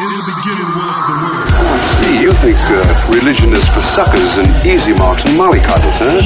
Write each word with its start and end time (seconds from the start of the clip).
In 0.00 0.08
the 0.08 0.24
beginning 0.24 0.72
was 0.72 0.96
the 1.04 1.12
word. 1.20 1.48
I 1.52 1.76
see. 2.00 2.22
You 2.22 2.32
think 2.40 2.56
uh, 2.72 2.80
religion 3.12 3.52
is 3.52 3.62
for 3.74 3.82
suckers 3.82 4.38
and 4.38 4.48
easy 4.64 4.94
marks 4.94 5.22
and 5.26 5.38
mollycoddles, 5.38 6.00
huh? 6.00 6.16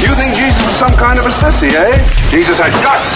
You 0.00 0.14
think 0.16 0.34
Jesus 0.34 0.66
was 0.66 0.76
some 0.76 0.96
kind 0.96 1.18
of 1.18 1.26
a 1.26 1.28
sissy, 1.28 1.68
eh? 1.68 2.30
Jesus 2.30 2.58
had 2.58 2.72
guts. 2.80 3.12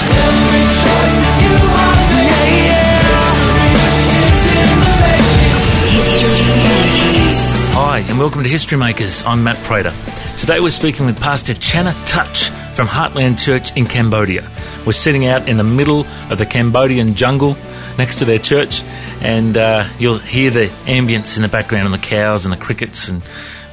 Hi, 7.73 8.01
and 8.01 8.19
welcome 8.19 8.43
to 8.43 8.49
History 8.51 8.77
Makers. 8.77 9.23
I'm 9.25 9.43
Matt 9.43 9.57
Prater. 9.65 9.95
Today 10.39 10.61
we're 10.61 10.69
speaking 10.69 11.07
with 11.07 11.19
Pastor 11.19 11.55
Channa 11.55 11.95
Touch 12.05 12.51
from 12.75 12.89
Heartland 12.89 13.39
Church 13.43 13.75
in 13.75 13.87
Cambodia. 13.87 14.51
We're 14.85 14.93
sitting 14.93 15.25
out 15.25 15.49
in 15.49 15.57
the 15.57 15.65
middle 15.65 16.05
of 16.29 16.37
the 16.37 16.45
Cambodian 16.45 17.15
jungle 17.15 17.57
next 17.99 18.19
to 18.21 18.25
their 18.25 18.39
church, 18.39 18.83
and 19.21 19.57
uh, 19.57 19.89
you'll 19.99 20.19
hear 20.19 20.51
the 20.51 20.67
ambience 20.87 21.37
in 21.37 21.43
the 21.43 21.49
background 21.49 21.85
and 21.85 21.95
the 21.95 22.07
cows 22.07 22.45
and 22.45 22.53
the 22.53 22.59
crickets, 22.59 23.09
and 23.09 23.23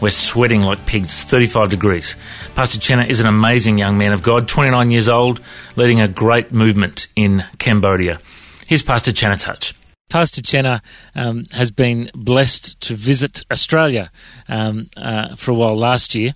we're 0.02 0.10
sweating 0.10 0.62
like 0.62 0.86
pigs. 0.86 1.08
It's 1.08 1.24
35 1.24 1.70
degrees. 1.70 2.16
Pastor 2.56 2.80
Channa 2.80 3.06
is 3.06 3.20
an 3.20 3.28
amazing 3.28 3.78
young 3.78 3.98
man 3.98 4.14
of 4.14 4.24
God, 4.24 4.48
29 4.48 4.92
years 4.92 5.10
old, 5.10 5.42
leading 5.76 6.02
a 6.02 6.08
great 6.08 6.52
movement 6.52 7.08
in 7.16 7.44
Cambodia. 7.58 8.20
Here's 8.68 8.82
Pastor 8.82 9.12
Channa 9.12 9.38
Touch. 9.38 9.74
Pastor 10.10 10.42
Channa 10.42 10.82
um, 11.16 11.46
has 11.52 11.70
been 11.70 12.10
blessed 12.16 12.80
to 12.82 12.96
visit 12.96 13.44
Australia 13.52 14.12
um, 14.48 14.86
uh, 14.98 15.36
for 15.36 15.52
a 15.52 15.54
while 15.54 15.78
last 15.78 16.16
year, 16.16 16.34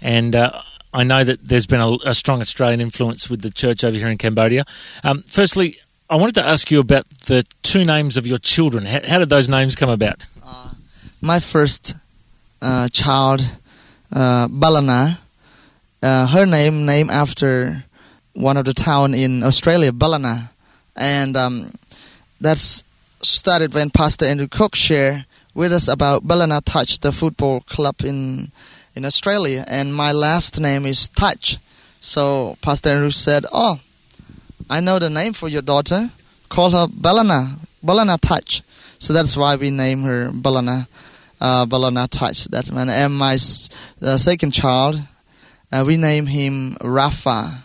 and 0.00 0.36
uh, 0.36 0.60
I 0.92 1.04
know 1.04 1.24
that 1.24 1.46
there's 1.48 1.66
been 1.66 1.80
a, 1.80 1.96
a, 2.04 2.14
strong 2.14 2.40
Australian 2.40 2.80
influence 2.80 3.28
with 3.28 3.42
the 3.42 3.50
church 3.50 3.82
over 3.82 3.96
here 3.96 4.08
in 4.08 4.18
Cambodia. 4.18 4.64
Um, 5.02 5.24
firstly, 5.26 5.78
I 6.08 6.16
wanted 6.16 6.34
to 6.34 6.46
ask 6.46 6.70
you 6.70 6.80
about 6.80 7.08
the 7.26 7.44
two 7.62 7.84
names 7.84 8.18
of 8.18 8.26
your 8.26 8.36
children. 8.36 8.84
How, 8.84 9.00
how 9.06 9.18
did 9.18 9.30
those 9.30 9.48
names 9.48 9.74
come 9.74 9.88
about? 9.88 10.22
Uh, 10.42 10.70
my 11.22 11.40
first 11.40 11.94
uh, 12.60 12.88
child, 12.88 13.40
uh, 14.12 14.48
Balana, 14.48 15.18
uh, 16.02 16.26
her 16.26 16.44
name 16.44 16.84
named 16.84 17.10
after 17.10 17.84
one 18.34 18.58
of 18.58 18.66
the 18.66 18.74
town 18.74 19.14
in 19.14 19.42
Australia, 19.42 19.92
Ballina, 19.92 20.50
and 20.94 21.36
um, 21.36 21.74
that's 22.38 22.84
started 23.22 23.72
when 23.72 23.88
Pastor 23.88 24.26
Andrew 24.26 24.48
Cook 24.48 24.74
shared 24.74 25.24
with 25.54 25.72
us 25.72 25.88
about 25.88 26.24
Ballina 26.24 26.60
Touch, 26.60 26.98
the 27.00 27.12
football 27.12 27.60
club 27.60 28.02
in 28.04 28.52
in 28.94 29.04
Australia, 29.04 29.64
and 29.66 29.94
my 29.94 30.12
last 30.12 30.60
name 30.60 30.84
is 30.84 31.08
Touch. 31.08 31.58
So 32.00 32.58
Pastor 32.60 32.90
Andrew 32.90 33.10
said, 33.10 33.46
"Oh, 33.50 33.80
I 34.68 34.80
know 34.80 34.98
the 34.98 35.10
name 35.10 35.32
for 35.32 35.48
your 35.48 35.62
daughter. 35.62 36.10
Call 36.48 36.70
her 36.70 36.86
Ballina, 36.88 37.58
Ballina 37.82 38.18
Touch." 38.18 38.62
So 38.98 39.12
that's 39.12 39.36
why 39.36 39.56
we 39.56 39.70
name 39.70 40.02
her 40.02 40.30
Ballina, 40.32 40.88
uh, 41.40 41.66
Ballina 41.66 42.08
Touch. 42.08 42.44
That's 42.46 42.70
man. 42.70 42.88
And 42.88 43.14
my 43.16 43.34
uh, 43.34 44.18
second 44.18 44.52
child, 44.52 44.96
uh, 45.72 45.84
we 45.86 45.96
name 45.96 46.26
him 46.26 46.76
Rafa. 46.80 47.64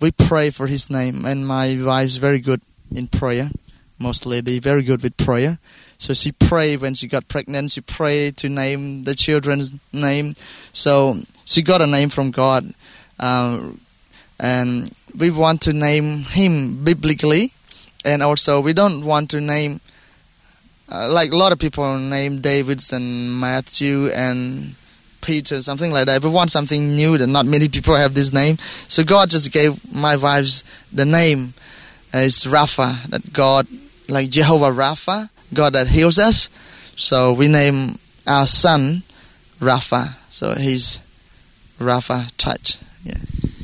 We 0.00 0.10
pray 0.10 0.50
for 0.50 0.66
his 0.66 0.90
name, 0.90 1.24
and 1.24 1.46
my 1.46 1.76
wife's 1.82 2.16
very 2.16 2.38
good 2.38 2.60
in 2.90 3.08
prayer 3.08 3.50
most 3.98 4.26
lady 4.26 4.58
very 4.58 4.82
good 4.82 5.02
with 5.02 5.16
prayer 5.16 5.58
so 5.98 6.12
she 6.12 6.30
prayed 6.32 6.80
when 6.80 6.94
she 6.94 7.08
got 7.08 7.26
pregnant 7.28 7.70
she 7.70 7.80
prayed 7.80 8.36
to 8.36 8.48
name 8.48 9.04
the 9.04 9.14
children's 9.14 9.72
name 9.92 10.34
so 10.72 11.20
she 11.44 11.62
got 11.62 11.80
a 11.80 11.86
name 11.86 12.08
from 12.08 12.30
god 12.30 12.74
uh, 13.18 13.60
and 14.38 14.94
we 15.18 15.30
want 15.30 15.60
to 15.62 15.72
name 15.72 16.22
him 16.22 16.84
biblically 16.84 17.52
and 18.04 18.22
also 18.22 18.60
we 18.60 18.72
don't 18.72 19.04
want 19.04 19.30
to 19.30 19.40
name 19.40 19.80
uh, 20.90 21.08
like 21.08 21.32
a 21.32 21.36
lot 21.36 21.52
of 21.52 21.58
people 21.58 21.98
name 21.98 22.40
davids 22.40 22.92
and 22.92 23.38
matthew 23.40 24.08
and 24.08 24.74
peter 25.20 25.60
something 25.62 25.90
like 25.90 26.06
that 26.06 26.22
we 26.22 26.30
want 26.30 26.50
something 26.50 26.94
new 26.94 27.18
that 27.18 27.26
not 27.26 27.46
many 27.46 27.68
people 27.68 27.96
have 27.96 28.14
this 28.14 28.32
name 28.32 28.56
so 28.86 29.02
god 29.02 29.30
just 29.30 29.50
gave 29.50 29.92
my 29.92 30.16
wives 30.16 30.62
the 30.92 31.04
name 31.04 31.54
uh, 32.14 32.18
it's 32.18 32.46
rafa 32.46 33.00
that 33.08 33.32
god 33.32 33.66
like 34.08 34.30
Jehovah 34.30 34.70
Rapha, 34.70 35.30
God 35.52 35.72
that 35.72 35.88
heals 35.88 36.18
us. 36.18 36.48
So 36.96 37.32
we 37.32 37.48
name 37.48 37.98
our 38.26 38.46
son 38.46 39.02
Rapha. 39.60 40.14
So 40.30 40.54
he's 40.54 41.00
Rapha 41.78 42.30
Touch. 42.36 42.78
Yeah. 43.04 43.14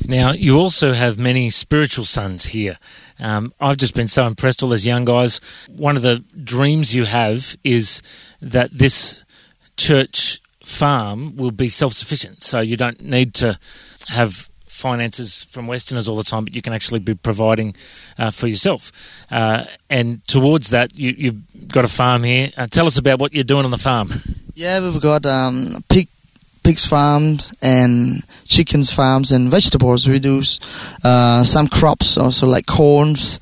Now 0.07 0.31
you 0.33 0.57
also 0.57 0.93
have 0.93 1.17
many 1.17 1.49
spiritual 1.49 2.05
sons 2.05 2.47
here. 2.47 2.77
Um, 3.19 3.53
I've 3.59 3.77
just 3.77 3.93
been 3.93 4.07
so 4.07 4.25
impressed 4.25 4.61
all 4.61 4.69
those 4.69 4.85
young 4.85 5.05
guys. 5.05 5.39
One 5.69 5.95
of 5.95 6.01
the 6.01 6.23
dreams 6.43 6.93
you 6.93 7.05
have 7.05 7.55
is 7.63 8.01
that 8.41 8.71
this 8.71 9.23
church 9.77 10.41
farm 10.63 11.35
will 11.35 11.51
be 11.51 11.69
self-sufficient, 11.69 12.43
so 12.43 12.61
you 12.61 12.77
don't 12.77 13.01
need 13.01 13.33
to 13.35 13.59
have 14.07 14.49
finances 14.67 15.43
from 15.43 15.67
Westerners 15.67 16.09
all 16.09 16.15
the 16.17 16.23
time, 16.23 16.43
but 16.43 16.55
you 16.55 16.61
can 16.61 16.73
actually 16.73 16.99
be 16.99 17.13
providing 17.13 17.75
uh, 18.17 18.31
for 18.31 18.47
yourself. 18.47 18.91
Uh, 19.31 19.65
and 19.89 20.25
towards 20.27 20.71
that, 20.71 20.93
you, 20.95 21.31
have 21.31 21.67
got 21.69 21.85
a 21.85 21.87
farm 21.87 22.23
here. 22.23 22.51
Uh, 22.57 22.67
tell 22.67 22.85
us 22.85 22.97
about 22.97 23.19
what 23.19 23.33
you're 23.33 23.43
doing 23.43 23.65
on 23.65 23.71
the 23.71 23.77
farm. 23.77 24.11
Yeah, 24.55 24.81
we've 24.81 25.01
got 25.01 25.25
um, 25.25 25.83
pig 25.89 26.09
pigs 26.63 26.85
farms 26.85 27.53
and 27.61 28.23
chickens 28.45 28.91
farms 28.91 29.31
and 29.31 29.51
vegetables. 29.51 30.07
We 30.07 30.19
do 30.19 30.41
uh, 31.03 31.43
some 31.43 31.67
crops 31.67 32.17
also 32.17 32.47
like 32.47 32.65
corns. 32.65 33.39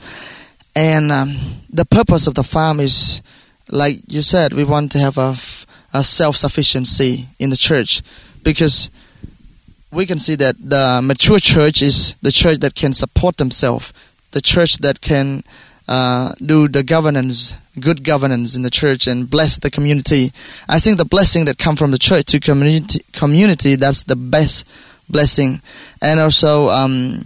And 0.76 1.12
um, 1.12 1.38
the 1.70 1.86
purpose 1.86 2.28
of 2.28 2.36
the 2.36 2.44
farm 2.44 2.80
is, 2.80 3.22
like 3.70 3.98
you 4.08 4.22
said, 4.22 4.54
we 4.54 4.64
want 4.64 4.92
to 4.94 5.00
have 5.00 5.18
a, 5.18 5.36
a 5.94 6.04
self 6.04 6.38
sufficiency 6.38 7.28
in 7.40 7.50
the 7.50 7.58
church 7.58 8.02
because 8.44 8.90
we 9.92 10.06
can 10.06 10.20
see 10.20 10.36
that 10.36 10.56
the 10.58 11.02
mature 11.04 11.40
church 11.40 11.82
is 11.82 12.16
the 12.22 12.32
church 12.32 12.60
that 12.60 12.76
can 12.76 12.94
support 12.94 13.38
themselves, 13.38 13.92
the 14.32 14.42
church 14.42 14.78
that 14.78 15.02
can 15.02 15.44
uh, 15.88 16.34
do 16.44 16.68
the 16.68 16.84
governance, 16.84 17.54
good 17.80 18.04
governance 18.04 18.56
in 18.56 18.62
the 18.62 18.70
church, 18.70 19.08
and 19.08 19.30
bless 19.30 19.58
the 19.58 19.72
community. 19.72 20.32
I 20.70 20.80
think 20.80 20.98
the 20.98 21.06
blessing 21.06 21.46
that 21.46 21.58
come 21.58 21.76
from 21.76 21.92
the 21.92 21.98
church 21.98 22.26
to 22.28 22.40
community, 22.40 23.00
community 23.14 23.76
that's 23.76 24.04
the 24.04 24.16
best 24.16 24.66
blessing. 25.10 25.62
And 26.02 26.20
also, 26.20 26.70
um, 26.70 27.26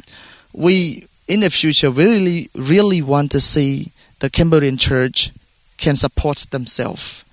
we 0.53 1.07
in 1.27 1.41
the 1.41 1.49
future 1.49 1.89
really, 1.89 2.49
really 2.55 3.01
want 3.01 3.31
to 3.31 3.41
see 3.41 3.91
the 4.19 4.29
Cambodian 4.29 4.77
church 4.77 5.31
can 5.77 5.95
support 5.95 6.45
themselves, 6.51 7.23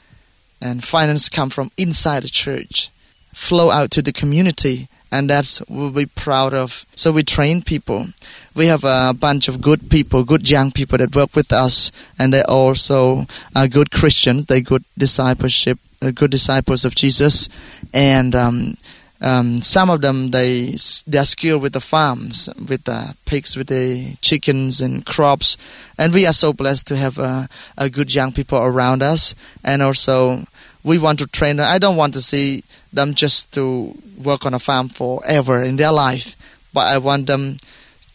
and 0.60 0.82
finance 0.82 1.28
come 1.28 1.50
from 1.50 1.70
inside 1.76 2.24
the 2.24 2.28
church, 2.28 2.90
flow 3.32 3.70
out 3.70 3.90
to 3.92 4.02
the 4.02 4.12
community 4.12 4.88
and 5.12 5.28
that's 5.28 5.60
we'll 5.68 5.92
be 5.92 6.06
proud 6.06 6.54
of. 6.54 6.86
So 6.96 7.12
we 7.12 7.22
train 7.22 7.62
people. 7.62 8.08
We 8.54 8.66
have 8.66 8.82
a 8.82 9.14
bunch 9.14 9.46
of 9.46 9.60
good 9.60 9.90
people, 9.90 10.24
good 10.24 10.48
young 10.48 10.72
people 10.72 10.98
that 10.98 11.14
work 11.14 11.36
with 11.36 11.52
us, 11.52 11.92
and 12.18 12.32
they 12.32 12.42
also 12.42 13.26
are 13.54 13.68
good 13.68 13.90
Christians. 13.90 14.46
They 14.46 14.62
good 14.62 14.84
discipleship, 14.96 15.78
uh, 16.00 16.10
good 16.10 16.30
disciples 16.30 16.84
of 16.86 16.94
Jesus, 16.94 17.48
and 17.92 18.34
um, 18.34 18.76
um, 19.20 19.60
some 19.60 19.90
of 19.90 20.00
them 20.00 20.30
they 20.30 20.74
they 21.06 21.18
are 21.18 21.26
skilled 21.26 21.62
with 21.62 21.74
the 21.74 21.80
farms, 21.80 22.48
with 22.56 22.84
the 22.84 23.14
pigs, 23.26 23.54
with 23.54 23.68
the 23.68 24.16
chickens 24.22 24.80
and 24.80 25.04
crops, 25.04 25.58
and 25.98 26.14
we 26.14 26.26
are 26.26 26.32
so 26.32 26.54
blessed 26.54 26.86
to 26.86 26.96
have 26.96 27.18
a, 27.18 27.48
a 27.76 27.90
good 27.90 28.14
young 28.14 28.32
people 28.32 28.58
around 28.58 29.02
us, 29.02 29.34
and 29.62 29.82
also 29.82 30.46
we 30.84 30.98
want 30.98 31.18
to 31.20 31.26
train 31.26 31.56
them. 31.56 31.66
I 31.68 31.78
don't 31.78 31.96
want 31.96 32.14
to 32.14 32.22
see 32.22 32.64
them 32.92 33.14
just 33.14 33.52
to 33.54 33.96
work 34.22 34.46
on 34.46 34.54
a 34.54 34.58
farm 34.58 34.88
forever 34.88 35.62
in 35.62 35.76
their 35.76 35.92
life, 35.92 36.34
but 36.72 36.92
I 36.92 36.98
want 36.98 37.26
them 37.26 37.58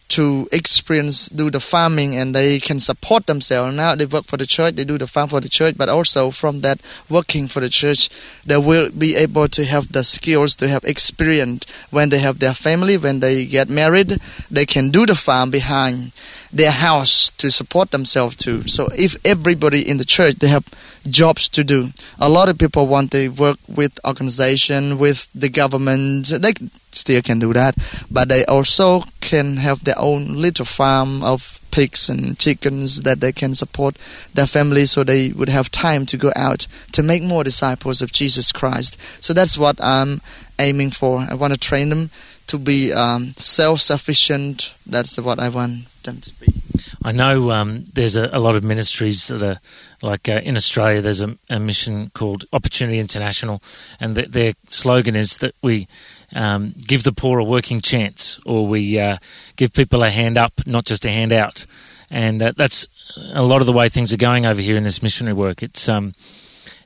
to 0.08 0.48
experience 0.52 1.28
do 1.28 1.50
the 1.50 1.60
farming 1.60 2.16
and 2.16 2.34
they 2.34 2.58
can 2.58 2.80
support 2.80 3.26
themselves. 3.26 3.74
Now 3.74 3.94
they 3.94 4.06
work 4.06 4.24
for 4.24 4.38
the 4.38 4.46
church 4.46 4.76
they 4.76 4.84
do 4.84 4.96
the 4.96 5.06
farm 5.06 5.28
for 5.28 5.40
the 5.40 5.48
church 5.48 5.76
but 5.76 5.88
also 5.88 6.30
from 6.30 6.60
that 6.60 6.80
working 7.10 7.46
for 7.46 7.60
the 7.60 7.68
church 7.68 8.08
they 8.44 8.56
will 8.56 8.90
be 8.90 9.16
able 9.16 9.48
to 9.48 9.64
have 9.64 9.92
the 9.92 10.02
skills 10.02 10.56
to 10.56 10.68
have 10.68 10.82
experience. 10.84 11.64
When 11.90 12.08
they 12.08 12.20
have 12.20 12.38
their 12.38 12.54
family 12.54 12.96
when 12.96 13.20
they 13.20 13.44
get 13.44 13.68
married 13.68 14.18
they 14.50 14.64
can 14.64 14.90
do 14.90 15.04
the 15.04 15.14
farm 15.14 15.50
behind 15.50 16.12
their 16.50 16.70
house 16.70 17.30
to 17.36 17.50
support 17.50 17.90
themselves 17.90 18.36
too. 18.36 18.66
So 18.66 18.88
if 18.96 19.14
everybody 19.26 19.86
in 19.86 19.98
the 19.98 20.06
church 20.06 20.36
they 20.36 20.48
have 20.48 20.64
jobs 21.08 21.48
to 21.48 21.64
do 21.64 21.90
a 22.18 22.28
lot 22.28 22.48
of 22.48 22.58
people 22.58 22.86
want 22.86 23.10
to 23.10 23.28
work 23.28 23.58
with 23.66 23.98
organization 24.06 24.98
with 24.98 25.28
the 25.34 25.48
government 25.48 26.28
they 26.40 26.52
still 26.92 27.22
can 27.22 27.38
do 27.38 27.52
that, 27.52 27.76
but 28.10 28.28
they 28.28 28.44
also 28.46 29.04
can 29.20 29.56
have 29.58 29.84
their 29.84 29.98
own 29.98 30.34
little 30.34 30.64
farm 30.64 31.22
of 31.22 31.60
pigs 31.70 32.08
and 32.08 32.38
chickens 32.38 33.02
that 33.02 33.20
they 33.20 33.32
can 33.32 33.54
support 33.54 33.96
their 34.34 34.46
family 34.46 34.86
so 34.86 35.04
they 35.04 35.30
would 35.30 35.48
have 35.48 35.70
time 35.70 36.06
to 36.06 36.16
go 36.16 36.32
out 36.34 36.66
to 36.92 37.02
make 37.02 37.22
more 37.22 37.44
disciples 37.44 38.00
of 38.00 38.12
Jesus 38.12 38.52
Christ. 38.52 38.96
So 39.20 39.32
that's 39.32 39.58
what 39.58 39.82
I'm 39.82 40.20
aiming 40.58 40.90
for. 40.92 41.26
I 41.30 41.34
want 41.34 41.52
to 41.52 41.60
train 41.60 41.90
them 41.90 42.10
to 42.46 42.58
be 42.58 42.92
um, 42.92 43.34
self 43.36 43.80
sufficient. 43.80 44.74
That's 44.86 45.18
what 45.18 45.38
I 45.38 45.50
want 45.50 45.86
them 46.02 46.20
to 46.20 46.32
be. 46.40 46.67
I 47.02 47.12
know 47.12 47.52
um, 47.52 47.84
there's 47.94 48.16
a, 48.16 48.28
a, 48.32 48.40
lot 48.40 48.56
of 48.56 48.64
ministries 48.64 49.28
that 49.28 49.42
are 49.42 49.60
like 50.02 50.28
uh, 50.28 50.40
in 50.42 50.56
Australia. 50.56 51.00
There's 51.00 51.20
a, 51.20 51.36
a, 51.48 51.60
mission 51.60 52.10
called 52.12 52.44
Opportunity 52.52 52.98
International, 52.98 53.62
and 54.00 54.16
th- 54.16 54.30
their 54.30 54.54
slogan 54.68 55.14
is 55.14 55.36
that 55.38 55.54
we 55.62 55.86
um, 56.34 56.74
give 56.86 57.04
the 57.04 57.12
poor 57.12 57.38
a 57.38 57.44
working 57.44 57.80
chance, 57.80 58.40
or 58.44 58.66
we 58.66 58.98
uh, 58.98 59.18
give 59.56 59.72
people 59.72 60.02
a 60.02 60.10
hand 60.10 60.36
up, 60.36 60.66
not 60.66 60.86
just 60.86 61.04
a 61.04 61.10
hand 61.10 61.32
out. 61.32 61.66
And 62.10 62.42
uh, 62.42 62.52
that's 62.56 62.86
a 63.32 63.42
lot 63.42 63.60
of 63.60 63.66
the 63.66 63.72
way 63.72 63.88
things 63.88 64.12
are 64.12 64.18
going 64.18 64.44
over 64.44 64.60
here 64.60 64.76
in 64.76 64.84
this 64.84 65.02
missionary 65.02 65.34
work. 65.34 65.62
It's 65.62 65.88
um, 65.88 66.12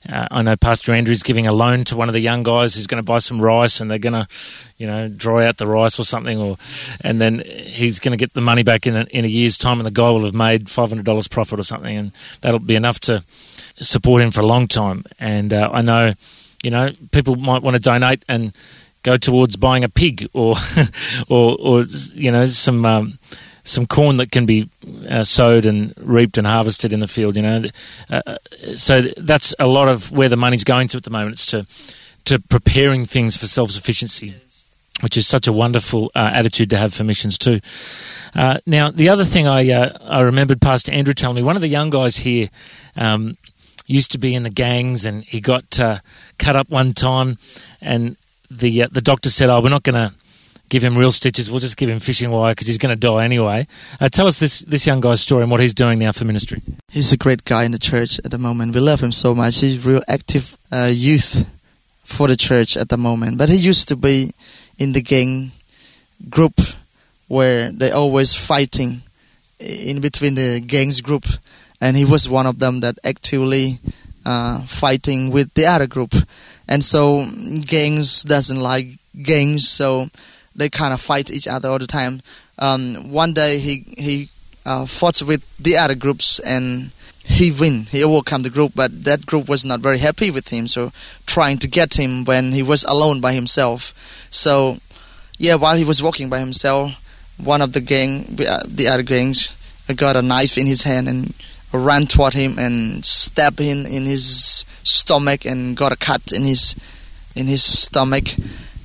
uh, 0.09 0.27
I 0.31 0.43
know 0.43 0.57
Pastor 0.57 0.93
Andrew's 0.93 1.23
giving 1.23 1.47
a 1.47 1.53
loan 1.53 1.85
to 1.85 1.97
one 1.97 2.09
of 2.09 2.13
the 2.13 2.21
young 2.21 2.43
guys 2.43 2.75
who's 2.75 2.87
going 2.87 2.99
to 2.99 3.05
buy 3.05 3.19
some 3.19 3.41
rice, 3.41 3.81
and 3.81 3.91
they're 3.91 3.99
going 3.99 4.15
to, 4.15 4.27
you 4.77 4.87
know, 4.87 5.09
dry 5.09 5.47
out 5.47 5.59
the 5.59 5.67
rice 5.67 5.99
or 5.99 6.05
something, 6.05 6.39
or 6.39 6.57
and 7.05 7.21
then 7.21 7.43
he's 7.47 8.01
going 8.01 8.11
to 8.13 8.17
get 8.17 8.33
the 8.33 8.41
money 8.41 8.63
back 8.63 8.87
in 8.87 8.97
a, 8.97 9.03
in 9.11 9.25
a 9.25 9.29
year's 9.29 9.57
time, 9.57 9.79
and 9.79 9.87
the 9.87 9.93
guy 9.93 10.11
will 10.11 10.25
have 10.25 10.35
made 10.35 10.69
five 10.69 10.89
hundred 10.89 11.05
dollars 11.05 11.29
profit 11.29 11.61
or 11.61 11.63
something, 11.63 11.97
and 11.97 12.13
that'll 12.41 12.59
be 12.59 12.75
enough 12.75 12.99
to 13.01 13.25
support 13.81 14.23
him 14.23 14.31
for 14.31 14.41
a 14.41 14.47
long 14.47 14.67
time. 14.67 15.05
And 15.21 15.53
uh, 15.53 15.71
I 15.73 15.83
know, 15.83 16.15
you 16.63 16.71
know, 16.71 16.91
people 17.13 17.37
might 17.37 17.63
want 17.63 17.77
to 17.77 17.81
donate 17.81 18.25
and 18.29 18.53
go 19.05 19.17
towards 19.17 19.57
buying 19.57 19.85
a 19.85 19.89
pig 19.89 20.29
or 20.33 20.57
or 21.31 21.57
or 21.61 21.83
you 22.15 22.33
know 22.33 22.47
some. 22.47 22.85
Um, 22.85 23.19
some 23.64 23.87
corn 23.87 24.17
that 24.17 24.32
can 24.32 24.47
be 24.47 24.69
uh, 25.09 25.25
sowed 25.25 25.67
and 25.67 25.94
reaped 25.97 26.38
and 26.38 26.47
harvested 26.47 26.93
in 26.93 27.00
the 27.00 27.09
field. 27.09 27.37
You 27.37 27.43
know, 27.43 27.64
uh, 28.11 28.23
uh, 28.26 28.37
so 28.75 29.03
that's 29.17 29.55
a 29.59 29.67
lot 29.67 29.88
of 29.88 30.11
where 30.11 30.29
the 30.29 30.37
money's 30.37 30.64
going 30.64 30.88
to 30.88 30.97
at 30.97 31.05
the 31.05 31.11
moment. 31.11 31.35
It's 31.35 31.47
to 31.47 31.67
to 32.25 32.38
preparing 32.38 33.06
things 33.06 33.37
for 33.37 33.47
self 33.47 33.70
sufficiency, 33.70 34.35
which 35.00 35.17
is 35.17 35.26
such 35.26 35.47
a 35.47 35.53
wonderful 35.53 36.11
uh, 36.14 36.31
attitude 36.32 36.70
to 36.70 36.76
have 36.76 36.94
for 36.94 37.05
missions 37.05 37.38
too. 37.38 37.61
Uh, 38.35 38.59
now, 38.67 38.91
the 38.91 39.09
other 39.09 39.25
thing 39.25 39.47
I 39.47 39.70
uh, 39.70 39.99
I 40.00 40.20
remembered 40.20 40.61
Pastor 40.61 40.93
Andrew 40.93 41.15
telling 41.15 41.37
me, 41.37 41.43
one 41.43 41.56
of 41.56 41.62
the 41.62 41.69
young 41.69 41.91
guys 41.91 42.19
here. 42.19 42.50
Um, 42.97 43.37
used 43.85 44.12
to 44.12 44.19
be 44.19 44.32
in 44.32 44.44
the 44.44 44.49
gangs, 44.49 45.05
and 45.05 45.25
he 45.25 45.41
got 45.41 45.79
cut 46.38 46.56
up 46.56 46.70
one 46.70 46.94
time, 46.94 47.37
and 47.81 48.17
the 48.49 48.87
the 48.91 49.03
doctor 49.03 49.29
said, 49.29 49.50
"Oh, 49.50 49.61
we're 49.61 49.70
not 49.70 49.82
going 49.82 49.97
to 49.97 50.15
give 50.73 50.83
him 50.83 50.97
real 50.97 51.13
stitches. 51.13 51.51
We'll 51.51 51.61
just 51.61 51.77
give 51.77 51.91
him 51.91 52.01
fishing 52.01 52.31
wire 52.31 52.53
because 52.53 52.67
he's 52.67 52.79
going 52.79 52.99
to 52.99 53.09
die 53.09 53.25
anyway. 53.25 53.67
Uh, 54.01 54.09
tell 54.09 54.27
us 54.27 54.39
this 54.39 54.61
this 54.61 54.87
young 54.87 55.03
guy's 55.03 55.21
story 55.21 55.43
and 55.43 55.51
what 55.51 55.61
he's 55.61 55.75
doing 55.75 55.99
now 55.99 56.13
for 56.13 56.25
ministry. 56.25 56.63
He's 56.89 57.13
a 57.13 57.19
great 57.19 57.45
guy 57.45 57.65
in 57.65 57.73
the 57.73 57.79
church 57.79 58.19
at 58.25 58.31
the 58.31 58.39
moment. 58.39 58.75
We 58.75 58.81
love 58.81 59.03
him 59.03 59.13
so 59.13 59.35
much. 59.35 59.59
He's 59.59 59.85
real 59.85 60.03
active 60.09 60.57
uh, 60.73 60.91
youth 60.91 61.47
for 62.05 62.27
the 62.27 62.39
church 62.39 62.79
at 62.79 62.89
the 62.89 62.97
moment. 62.97 63.37
But 63.37 63.51
he 63.51 63.57
used 63.57 63.87
to 63.89 63.97
be 63.97 64.33
in 64.79 64.93
the 64.93 65.03
gang 65.03 65.53
group 66.31 66.59
where 67.29 67.71
they 67.71 67.91
always 67.91 68.33
fighting 68.33 69.03
in 69.61 70.01
between 70.01 70.37
the 70.37 70.61
gangs 70.61 71.03
group, 71.03 71.27
and 71.83 71.99
he 71.99 72.07
was 72.07 72.31
one 72.31 72.47
of 72.47 72.61
them 72.61 72.81
that 72.81 72.97
actively 73.05 73.79
uh, 74.25 74.65
fighting 74.65 75.31
with 75.31 75.53
the 75.53 75.67
other 75.67 75.87
group. 75.87 76.15
And 76.67 76.83
so 76.83 77.29
gangs 77.61 78.23
doesn't 78.23 78.61
like 78.61 78.87
gangs, 79.23 79.69
so 79.69 80.09
they 80.55 80.69
kind 80.69 80.93
of 80.93 81.01
fight 81.01 81.31
each 81.31 81.47
other 81.47 81.69
all 81.69 81.79
the 81.79 81.87
time. 81.87 82.23
Um, 82.59 83.11
one 83.11 83.33
day 83.33 83.59
he 83.59 83.85
he 83.97 84.31
uh, 84.65 84.87
fought 84.87 85.23
with 85.23 85.43
the 85.59 85.77
other 85.77 85.95
groups 85.95 86.39
and 86.41 86.91
he 87.25 87.51
win. 87.51 87.85
He 87.85 88.03
overcome 88.03 88.43
the 88.43 88.51
group, 88.51 88.73
but 88.75 89.05
that 89.05 89.27
group 89.27 89.49
was 89.49 89.65
not 89.65 89.81
very 89.81 89.99
happy 89.99 90.31
with 90.31 90.49
him. 90.49 90.67
So 90.69 90.93
trying 91.27 91.59
to 91.59 91.69
get 91.69 91.95
him 91.95 92.25
when 92.25 92.53
he 92.53 92.63
was 92.63 92.85
alone 92.85 93.21
by 93.21 93.33
himself. 93.33 93.95
So 94.31 94.79
yeah, 95.39 95.55
while 95.55 95.77
he 95.77 95.85
was 95.85 96.03
walking 96.03 96.29
by 96.29 96.39
himself, 96.39 96.99
one 97.39 97.63
of 97.63 97.73
the 97.73 97.81
gang, 97.81 98.39
uh, 98.47 98.63
the 98.67 98.89
other 98.89 99.03
gangs, 99.03 99.55
got 99.97 100.17
a 100.17 100.23
knife 100.23 100.57
in 100.57 100.67
his 100.67 100.83
hand 100.83 101.09
and 101.09 101.35
ran 101.73 102.07
toward 102.07 102.35
him 102.35 102.59
and 102.59 103.05
stabbed 103.05 103.59
him 103.59 103.85
in 103.87 104.07
his 104.07 104.65
stomach 104.85 105.45
and 105.45 105.77
got 105.77 105.93
a 105.93 105.97
cut 105.97 106.33
in 106.33 106.45
his 106.45 106.75
in 107.35 107.47
his 107.47 107.63
stomach 107.63 108.25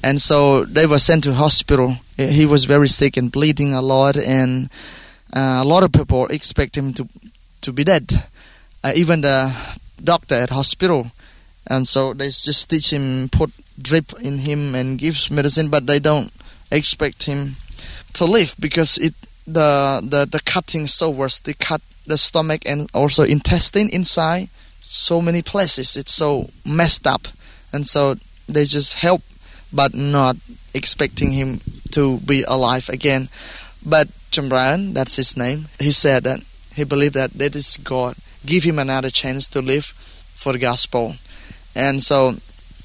and 0.08 0.22
so 0.22 0.64
they 0.64 0.88
were 0.88 1.00
sent 1.00 1.26
to 1.26 1.34
hospital. 1.34 1.98
He 2.16 2.46
was 2.46 2.64
very 2.64 2.88
sick 2.88 3.18
and 3.18 3.30
bleeding 3.30 3.74
a 3.74 3.82
lot, 3.82 4.16
and 4.16 4.70
uh, 5.36 5.60
a 5.62 5.66
lot 5.66 5.84
of 5.84 5.92
people 5.92 6.28
expect 6.28 6.78
him 6.78 6.94
to 6.94 7.10
to 7.60 7.74
be 7.74 7.84
dead. 7.84 8.06
Uh, 8.86 8.94
even 8.96 9.20
the 9.20 9.54
doctor 10.02 10.36
at 10.36 10.52
hospital, 10.52 11.12
and 11.68 11.86
so 11.90 12.14
they 12.14 12.28
just 12.28 12.70
teach 12.70 12.94
him, 12.94 13.28
put 13.28 13.52
drip 13.78 14.14
in 14.22 14.40
him, 14.40 14.76
and 14.76 14.98
gives 14.98 15.30
medicine, 15.30 15.68
but 15.68 15.88
they 15.88 16.00
don't 16.00 16.32
expect 16.72 17.24
him 17.24 17.58
to 18.14 18.24
live 18.24 18.56
because 18.58 18.98
it 18.98 19.14
the 19.46 20.00
the 20.02 20.26
the 20.26 20.40
cutting 20.40 20.88
so 20.88 21.10
worse. 21.10 21.42
They 21.42 21.54
cut 21.54 21.82
the 22.06 22.18
stomach 22.18 22.62
and 22.66 22.90
also 22.94 23.24
intestine 23.24 23.90
inside 23.90 24.48
so 24.80 25.22
many 25.22 25.42
places. 25.42 25.98
It's 25.98 26.14
so 26.14 26.50
messed 26.64 27.06
up, 27.06 27.28
and 27.74 27.86
so 27.86 28.16
they 28.48 28.64
just 28.64 28.94
help 29.04 29.22
but 29.72 29.94
not 29.94 30.38
expecting 30.74 31.32
him 31.32 31.62
to 31.92 32.18
be 32.20 32.44
alive 32.48 32.90
again. 32.90 33.30
But 33.86 34.10
Jamran, 34.32 34.94
that's 34.94 35.16
his 35.16 35.38
name, 35.38 35.68
he 35.80 35.92
said 35.92 36.24
that 36.24 36.42
he 36.76 36.84
believed 36.84 37.16
that 37.16 37.34
that 37.34 37.56
is 37.56 37.78
God. 37.78 38.16
Give 38.46 38.64
him 38.64 38.80
another 38.80 39.10
chance 39.10 39.48
to 39.50 39.62
live 39.62 39.86
for 40.36 40.54
the 40.54 40.60
gospel. 40.60 41.16
And 41.76 42.04
so 42.04 42.38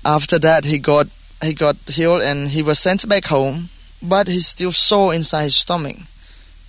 after 0.04 0.38
that 0.38 0.64
he 0.64 0.78
got 0.78 1.08
he 1.42 1.54
got 1.54 1.76
healed 1.86 2.22
and 2.22 2.50
he 2.50 2.62
was 2.62 2.78
sent 2.78 3.08
back 3.08 3.26
home, 3.26 3.68
but 4.00 4.28
he 4.28 4.38
still 4.40 4.72
sore 4.72 5.12
inside 5.12 5.44
his 5.44 5.56
stomach. 5.56 5.96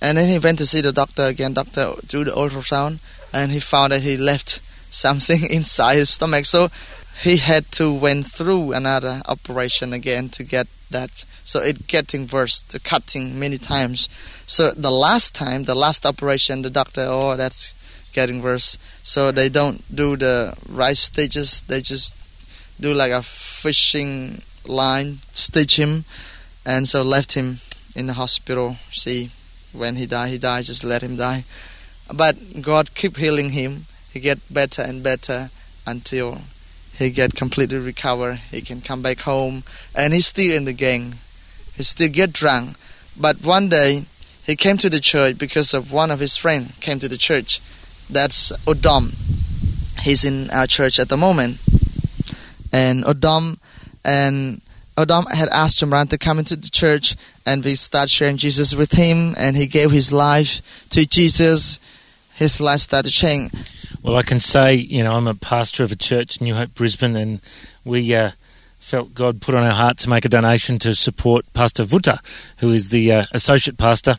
And 0.02 0.18
then 0.18 0.28
he 0.28 0.38
went 0.38 0.58
to 0.58 0.66
see 0.66 0.80
the 0.80 0.92
doctor 0.92 1.22
again, 1.22 1.54
doctor 1.54 1.94
do 2.06 2.24
the 2.24 2.32
ultrasound 2.32 2.98
and 3.32 3.52
he 3.52 3.60
found 3.60 3.92
that 3.92 4.02
he 4.02 4.16
left 4.16 4.60
something 4.90 5.44
inside 5.50 5.96
his 5.96 6.10
stomach. 6.10 6.46
So 6.46 6.70
he 7.22 7.36
had 7.36 7.70
to 7.72 7.92
went 7.92 8.26
through 8.26 8.72
another 8.72 9.22
operation 9.26 9.92
again 9.92 10.28
to 10.30 10.42
get 10.42 10.66
that. 10.90 11.24
So 11.44 11.60
it 11.60 11.86
getting 11.86 12.26
worse 12.26 12.60
the 12.62 12.80
cutting 12.80 13.38
many 13.38 13.58
times. 13.58 14.08
So 14.46 14.72
the 14.72 14.90
last 14.90 15.34
time 15.34 15.64
the 15.64 15.74
last 15.74 16.04
operation 16.04 16.62
the 16.62 16.70
doctor 16.70 17.04
oh 17.06 17.36
that's 17.36 17.74
getting 18.12 18.42
worse. 18.42 18.78
So 19.02 19.32
they 19.32 19.48
don't 19.48 19.82
do 19.94 20.16
the 20.16 20.56
right 20.68 20.96
stitches 20.96 21.62
they 21.68 21.80
just 21.80 22.16
do 22.80 22.92
like 22.92 23.12
a 23.12 23.22
fishing 23.22 24.42
line 24.66 25.18
stitch 25.32 25.76
him 25.76 26.04
and 26.66 26.88
so 26.88 27.02
left 27.02 27.34
him 27.34 27.60
in 27.94 28.06
the 28.06 28.14
hospital. 28.14 28.76
See 28.92 29.30
when 29.72 29.96
he 29.96 30.06
died 30.06 30.30
he 30.30 30.38
died 30.38 30.64
just 30.64 30.82
let 30.84 31.02
him 31.02 31.16
die. 31.16 31.44
But 32.12 32.60
god 32.60 32.94
keep 32.94 33.16
healing 33.16 33.50
him. 33.50 33.86
He 34.12 34.20
get 34.20 34.38
better 34.52 34.82
and 34.82 35.02
better 35.02 35.50
until 35.86 36.42
he 36.96 37.10
get 37.10 37.34
completely 37.34 37.78
recover. 37.78 38.34
He 38.34 38.60
can 38.60 38.80
come 38.80 39.02
back 39.02 39.20
home, 39.20 39.64
and 39.94 40.12
he's 40.12 40.26
still 40.26 40.56
in 40.56 40.64
the 40.64 40.72
gang. 40.72 41.16
He 41.74 41.82
still 41.82 42.08
get 42.08 42.32
drunk. 42.32 42.76
But 43.16 43.42
one 43.42 43.68
day, 43.68 44.04
he 44.46 44.56
came 44.56 44.78
to 44.78 44.90
the 44.90 45.00
church 45.00 45.38
because 45.38 45.74
of 45.74 45.92
one 45.92 46.10
of 46.10 46.20
his 46.20 46.36
friends 46.36 46.72
came 46.80 46.98
to 46.98 47.08
the 47.08 47.16
church. 47.16 47.60
That's 48.08 48.52
Odom. 48.66 49.14
He's 50.02 50.24
in 50.24 50.50
our 50.50 50.66
church 50.66 50.98
at 50.98 51.08
the 51.08 51.16
moment, 51.16 51.58
and 52.72 53.04
Odom 53.04 53.58
and 54.04 54.60
Odom 54.96 55.30
had 55.32 55.48
asked 55.48 55.80
Jamran 55.80 56.10
to 56.10 56.18
come 56.18 56.38
into 56.38 56.56
the 56.56 56.70
church, 56.70 57.16
and 57.44 57.64
we 57.64 57.74
start 57.74 58.10
sharing 58.10 58.36
Jesus 58.36 58.74
with 58.74 58.92
him, 58.92 59.34
and 59.36 59.56
he 59.56 59.66
gave 59.66 59.90
his 59.90 60.12
life 60.12 60.60
to 60.90 61.06
Jesus. 61.06 61.78
His 62.34 62.60
life 62.60 62.80
started 62.80 63.10
changing. 63.10 63.58
Well, 64.04 64.16
I 64.16 64.22
can 64.22 64.38
say, 64.38 64.74
you 64.74 65.02
know, 65.02 65.14
I'm 65.14 65.26
a 65.26 65.34
pastor 65.34 65.82
of 65.82 65.90
a 65.90 65.96
church, 65.96 66.36
in 66.36 66.44
New 66.44 66.54
Hope 66.54 66.74
Brisbane, 66.74 67.16
and 67.16 67.40
we 67.86 68.14
uh, 68.14 68.32
felt 68.78 69.14
God 69.14 69.40
put 69.40 69.54
on 69.54 69.64
our 69.64 69.72
heart 69.72 69.96
to 70.00 70.10
make 70.10 70.26
a 70.26 70.28
donation 70.28 70.78
to 70.80 70.94
support 70.94 71.50
Pastor 71.54 71.84
Vuta, 71.84 72.20
who 72.58 72.70
is 72.70 72.90
the 72.90 73.10
uh, 73.10 73.26
associate 73.32 73.78
pastor. 73.78 74.18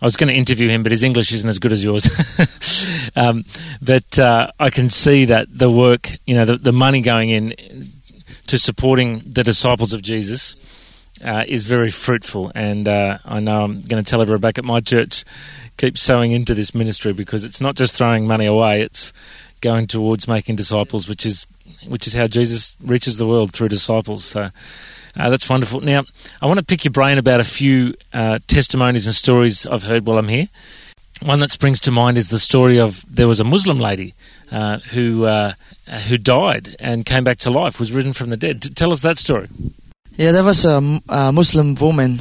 I 0.00 0.06
was 0.06 0.16
going 0.16 0.28
to 0.28 0.34
interview 0.34 0.70
him, 0.70 0.82
but 0.82 0.92
his 0.92 1.02
English 1.02 1.30
isn't 1.30 1.48
as 1.48 1.58
good 1.58 1.72
as 1.72 1.84
yours. 1.84 2.08
um, 3.16 3.44
but 3.82 4.18
uh, 4.18 4.50
I 4.58 4.70
can 4.70 4.88
see 4.88 5.26
that 5.26 5.48
the 5.50 5.70
work, 5.70 6.10
you 6.24 6.34
know, 6.34 6.46
the, 6.46 6.56
the 6.56 6.72
money 6.72 7.02
going 7.02 7.28
in 7.28 7.92
to 8.46 8.58
supporting 8.58 9.24
the 9.26 9.44
disciples 9.44 9.92
of 9.92 10.00
Jesus 10.00 10.56
uh, 11.24 11.44
is 11.46 11.64
very 11.64 11.90
fruitful. 11.90 12.52
And 12.54 12.88
uh, 12.88 13.18
I 13.24 13.40
know 13.40 13.62
I'm 13.62 13.82
going 13.82 14.02
to 14.02 14.08
tell 14.08 14.22
everyone 14.22 14.40
back 14.40 14.58
at 14.58 14.64
my 14.64 14.80
church 14.80 15.24
keep 15.78 15.96
sowing 15.96 16.32
into 16.32 16.54
this 16.54 16.74
ministry 16.74 17.12
because 17.12 17.44
it's 17.44 17.60
not 17.60 17.76
just 17.76 17.94
throwing 17.94 18.26
money 18.26 18.46
away; 18.46 18.82
it's 18.82 19.12
going 19.60 19.86
towards 19.86 20.28
making 20.28 20.56
disciples, 20.56 21.08
which 21.08 21.24
is 21.24 21.46
which 21.86 22.06
is 22.06 22.14
how 22.14 22.26
Jesus 22.26 22.76
reaches 22.82 23.16
the 23.16 23.26
world 23.26 23.52
through 23.52 23.68
disciples. 23.68 24.24
So. 24.24 24.50
Uh, 25.16 25.30
that's 25.30 25.48
wonderful. 25.48 25.80
Now, 25.80 26.04
I 26.40 26.46
want 26.46 26.58
to 26.58 26.64
pick 26.64 26.84
your 26.84 26.92
brain 26.92 27.18
about 27.18 27.40
a 27.40 27.44
few 27.44 27.94
uh, 28.12 28.38
testimonies 28.46 29.04
and 29.04 29.14
stories 29.16 29.66
I've 29.66 29.82
heard 29.82 30.06
while 30.06 30.16
I'm 30.16 30.28
here. 30.28 30.48
One 31.22 31.40
that 31.40 31.50
springs 31.50 31.80
to 31.80 31.90
mind 31.90 32.16
is 32.16 32.28
the 32.28 32.38
story 32.38 32.78
of 32.78 33.04
there 33.12 33.26
was 33.26 33.40
a 33.40 33.44
Muslim 33.44 33.80
lady 33.80 34.14
uh, 34.52 34.78
who 34.78 35.24
uh, 35.24 35.54
who 36.06 36.18
died 36.18 36.76
and 36.78 37.04
came 37.04 37.24
back 37.24 37.38
to 37.38 37.50
life, 37.50 37.80
was 37.80 37.90
risen 37.90 38.12
from 38.12 38.30
the 38.30 38.36
dead. 38.36 38.62
T- 38.62 38.68
tell 38.68 38.92
us 38.92 39.00
that 39.00 39.18
story. 39.18 39.48
Yeah, 40.18 40.32
there 40.32 40.42
was 40.42 40.64
a, 40.64 41.00
a 41.08 41.30
Muslim 41.30 41.76
woman 41.76 42.18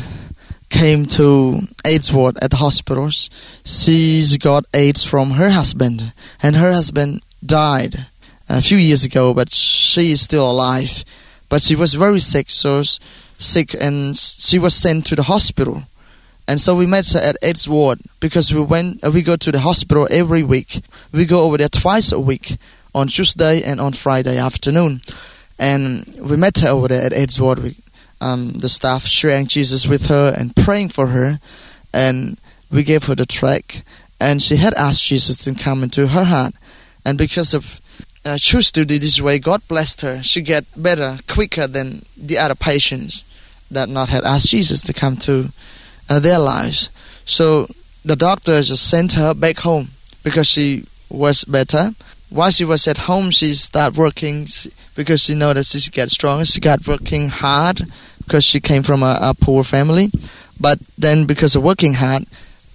came 0.69 1.07
to 1.07 1.61
AIDS 1.83 2.13
ward 2.13 2.37
at 2.43 2.51
the 2.51 2.57
hospitals. 2.57 3.31
She's 3.65 4.37
got 4.37 4.65
AIDS 4.71 5.03
from 5.03 5.31
her 5.31 5.49
husband, 5.49 6.13
and 6.43 6.55
her 6.57 6.71
husband 6.73 7.23
died 7.43 8.05
a 8.47 8.61
few 8.61 8.77
years 8.77 9.03
ago, 9.03 9.33
but 9.33 9.49
she 9.49 10.11
is 10.11 10.21
still 10.21 10.47
alive. 10.47 11.03
But 11.49 11.63
she 11.63 11.75
was 11.75 11.95
very 11.95 12.19
sick, 12.19 12.51
so 12.51 12.83
sick, 13.39 13.73
and 13.81 14.15
she 14.15 14.59
was 14.59 14.75
sent 14.75 15.07
to 15.07 15.15
the 15.15 15.23
hospital. 15.23 15.81
And 16.47 16.61
so 16.61 16.75
we 16.75 16.85
met 16.85 17.11
her 17.13 17.19
at 17.19 17.37
AIDS 17.41 17.67
ward 17.67 18.01
because 18.19 18.53
we 18.53 18.61
went. 18.61 19.03
Uh, 19.03 19.09
we 19.09 19.23
go 19.23 19.37
to 19.37 19.51
the 19.51 19.61
hospital 19.61 20.07
every 20.11 20.43
week. 20.43 20.83
We 21.11 21.25
go 21.25 21.45
over 21.45 21.57
there 21.57 21.67
twice 21.67 22.11
a 22.11 22.19
week, 22.19 22.57
on 22.93 23.07
Tuesday 23.07 23.63
and 23.63 23.81
on 23.81 23.93
Friday 23.93 24.37
afternoon. 24.37 25.01
And 25.57 26.05
we 26.21 26.37
met 26.37 26.59
her 26.59 26.69
over 26.69 26.89
there 26.89 27.03
at 27.03 27.13
AIDS 27.13 27.41
ward. 27.41 27.57
We, 27.57 27.75
um, 28.21 28.53
the 28.53 28.69
staff 28.69 29.05
sharing 29.05 29.47
Jesus 29.47 29.85
with 29.85 30.07
her 30.07 30.33
and 30.37 30.55
praying 30.55 30.89
for 30.89 31.07
her, 31.07 31.39
and 31.93 32.37
we 32.71 32.83
gave 32.83 33.05
her 33.05 33.15
the 33.15 33.25
track. 33.25 33.83
And 34.19 34.41
she 34.41 34.55
had 34.55 34.73
asked 34.73 35.03
Jesus 35.03 35.37
to 35.37 35.53
come 35.53 35.83
into 35.83 36.07
her 36.07 36.23
heart, 36.23 36.53
and 37.05 37.17
because 37.17 37.53
of 37.53 37.81
uh, 38.25 38.37
choose 38.37 38.71
to 38.73 38.83
do 38.83 38.99
this 38.99 39.21
way, 39.21 39.39
God 39.39 39.65
blessed 39.67 40.01
her. 40.01 40.21
She 40.21 40.41
get 40.41 40.65
better 40.75 41.19
quicker 41.27 41.65
than 41.67 42.05
the 42.17 42.37
other 42.37 42.55
patients 42.55 43.23
that 43.71 43.87
not 43.87 44.09
had 44.09 44.25
asked 44.25 44.49
Jesus 44.49 44.81
to 44.81 44.93
come 44.93 45.17
to 45.17 45.51
uh, 46.09 46.19
their 46.19 46.39
lives. 46.39 46.89
So 47.25 47.67
the 48.03 48.15
doctor 48.15 48.61
just 48.61 48.89
sent 48.89 49.13
her 49.13 49.33
back 49.33 49.59
home 49.59 49.89
because 50.23 50.47
she 50.47 50.85
was 51.09 51.43
better. 51.45 51.95
While 52.29 52.51
she 52.51 52.65
was 52.65 52.87
at 52.87 52.99
home, 52.99 53.31
she 53.31 53.53
started 53.55 53.97
working 53.97 54.47
because 54.97 55.21
she 55.21 55.35
noticed 55.35 55.79
she 55.79 55.91
got 55.91 56.09
stronger. 56.09 56.43
She 56.43 56.59
got 56.59 56.87
working 56.87 57.29
hard 57.29 57.83
because 58.17 58.43
she 58.43 58.59
came 58.59 58.81
from 58.81 59.03
a, 59.03 59.17
a 59.21 59.33
poor 59.33 59.63
family. 59.63 60.11
But 60.59 60.79
then, 60.97 61.25
because 61.25 61.55
of 61.55 61.61
working 61.61 61.93
hard, 61.93 62.25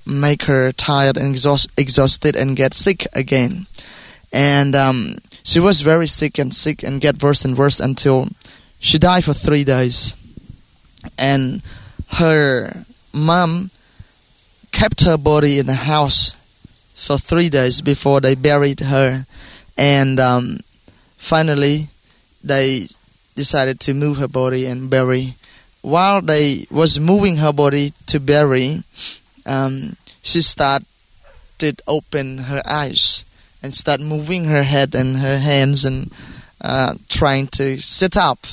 make 0.07 0.45
her 0.45 0.73
tired 0.73 1.17
and 1.17 1.33
exhaust, 1.33 1.69
exhausted 1.77 2.37
and 2.37 2.57
get 2.57 2.75
sick 2.75 3.07
again. 3.13 3.67
And 4.33 4.75
um, 4.77 5.19
she 5.43 5.59
was 5.59 5.81
very 5.81 6.07
sick 6.07 6.39
and 6.39 6.55
sick 6.55 6.83
and 6.85 7.01
get 7.01 7.21
worse 7.21 7.45
and 7.45 7.59
worse 7.59 7.81
until 7.81 8.29
she 8.79 8.99
died 8.99 9.25
for 9.25 9.35
three 9.35 9.65
days. 9.65 10.15
And 11.19 11.61
her 12.13 12.87
mom 13.13 13.73
kept 14.71 15.01
her 15.03 15.17
body 15.17 15.59
in 15.59 15.67
the 15.67 15.75
house 15.75 16.37
for 16.95 17.19
three 17.19 17.49
days 17.49 17.81
before 17.81 18.21
they 18.21 18.37
buried 18.37 18.79
her. 18.79 19.27
And 19.77 20.21
um, 20.21 20.61
finally, 21.17 21.89
they 22.43 22.89
decided 23.35 23.81
to 23.81 23.95
move 23.95 24.19
her 24.19 24.29
body 24.29 24.67
and 24.67 24.91
bury. 24.91 25.37
While 25.81 26.23
they 26.23 26.67
was 26.71 27.01
moving 27.01 27.37
her 27.37 27.53
body 27.53 27.93
to 28.07 28.21
bury, 28.21 28.85
um, 29.47 29.97
she 30.23 30.43
started 30.43 30.87
open 31.87 32.39
her 32.39 32.63
eyes 32.67 33.25
and 33.63 33.75
start 33.75 34.01
moving 34.01 34.45
her 34.45 34.63
head 34.63 34.95
and 34.95 35.19
her 35.19 35.39
hands 35.39 35.85
and 35.85 36.13
uh, 36.61 36.95
trying 37.09 37.47
to 37.49 37.81
sit 37.81 38.17
up. 38.17 38.47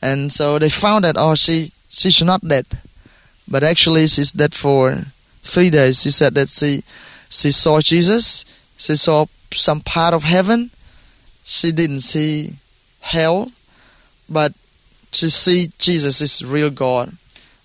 And 0.00 0.32
so 0.32 0.58
they 0.58 0.68
found 0.68 1.04
that 1.04 1.16
oh 1.16 1.34
she 1.34 1.72
she's 1.88 2.20
not 2.22 2.46
dead, 2.46 2.66
but 3.46 3.62
actually 3.62 4.08
she's 4.08 4.32
dead 4.32 4.54
for 4.54 5.04
three 5.42 5.70
days. 5.70 6.02
She 6.02 6.10
said 6.10 6.34
that 6.34 6.48
she 6.50 6.82
she 7.28 7.52
saw 7.52 7.80
Jesus, 7.80 8.44
she 8.76 8.96
saw 8.96 9.26
some 9.52 9.80
part 9.80 10.14
of 10.14 10.24
heaven. 10.24 10.70
She 11.44 11.72
didn't 11.72 12.00
see 12.00 12.56
hell, 13.02 13.52
but 14.28 14.54
to 15.12 15.30
see 15.30 15.68
Jesus 15.78 16.20
is 16.20 16.42
real 16.44 16.70
God, 16.70 17.16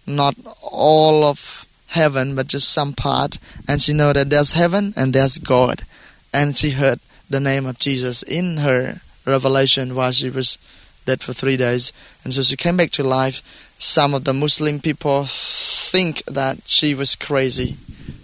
not 0.06 0.36
all 0.62 1.24
of 1.24 1.65
heaven, 1.88 2.36
but 2.36 2.48
just 2.48 2.70
some 2.70 2.94
part. 2.94 3.39
And 3.67 3.82
she 3.82 3.94
know 3.94 4.13
that 4.13 4.29
there's 4.29 4.51
heaven 4.51 4.94
and 4.98 5.13
there's 5.13 5.38
God. 5.38 5.86
And 6.34 6.58
she 6.58 6.72
heard 6.72 7.00
the 7.29 7.39
name 7.39 7.65
of 7.65 7.79
Jesus 7.79 8.22
in 8.24 8.58
her 8.58 9.01
revelation 9.25 9.96
while 9.96 10.12
she 10.12 10.29
was 10.29 10.58
dead 11.06 11.22
for 11.22 11.34
three 11.34 11.58
days. 11.58 11.91
And 12.24 12.34
so 12.34 12.44
she 12.44 12.58
came 12.58 12.77
back 12.77 12.91
to 12.91 13.03
life. 13.03 13.41
Some 13.77 14.13
of 14.13 14.24
the 14.24 14.34
Muslim 14.34 14.79
people 14.79 15.25
think 15.25 16.24
that 16.25 16.60
she 16.65 16.94
was 16.94 17.15
crazy 17.15 17.77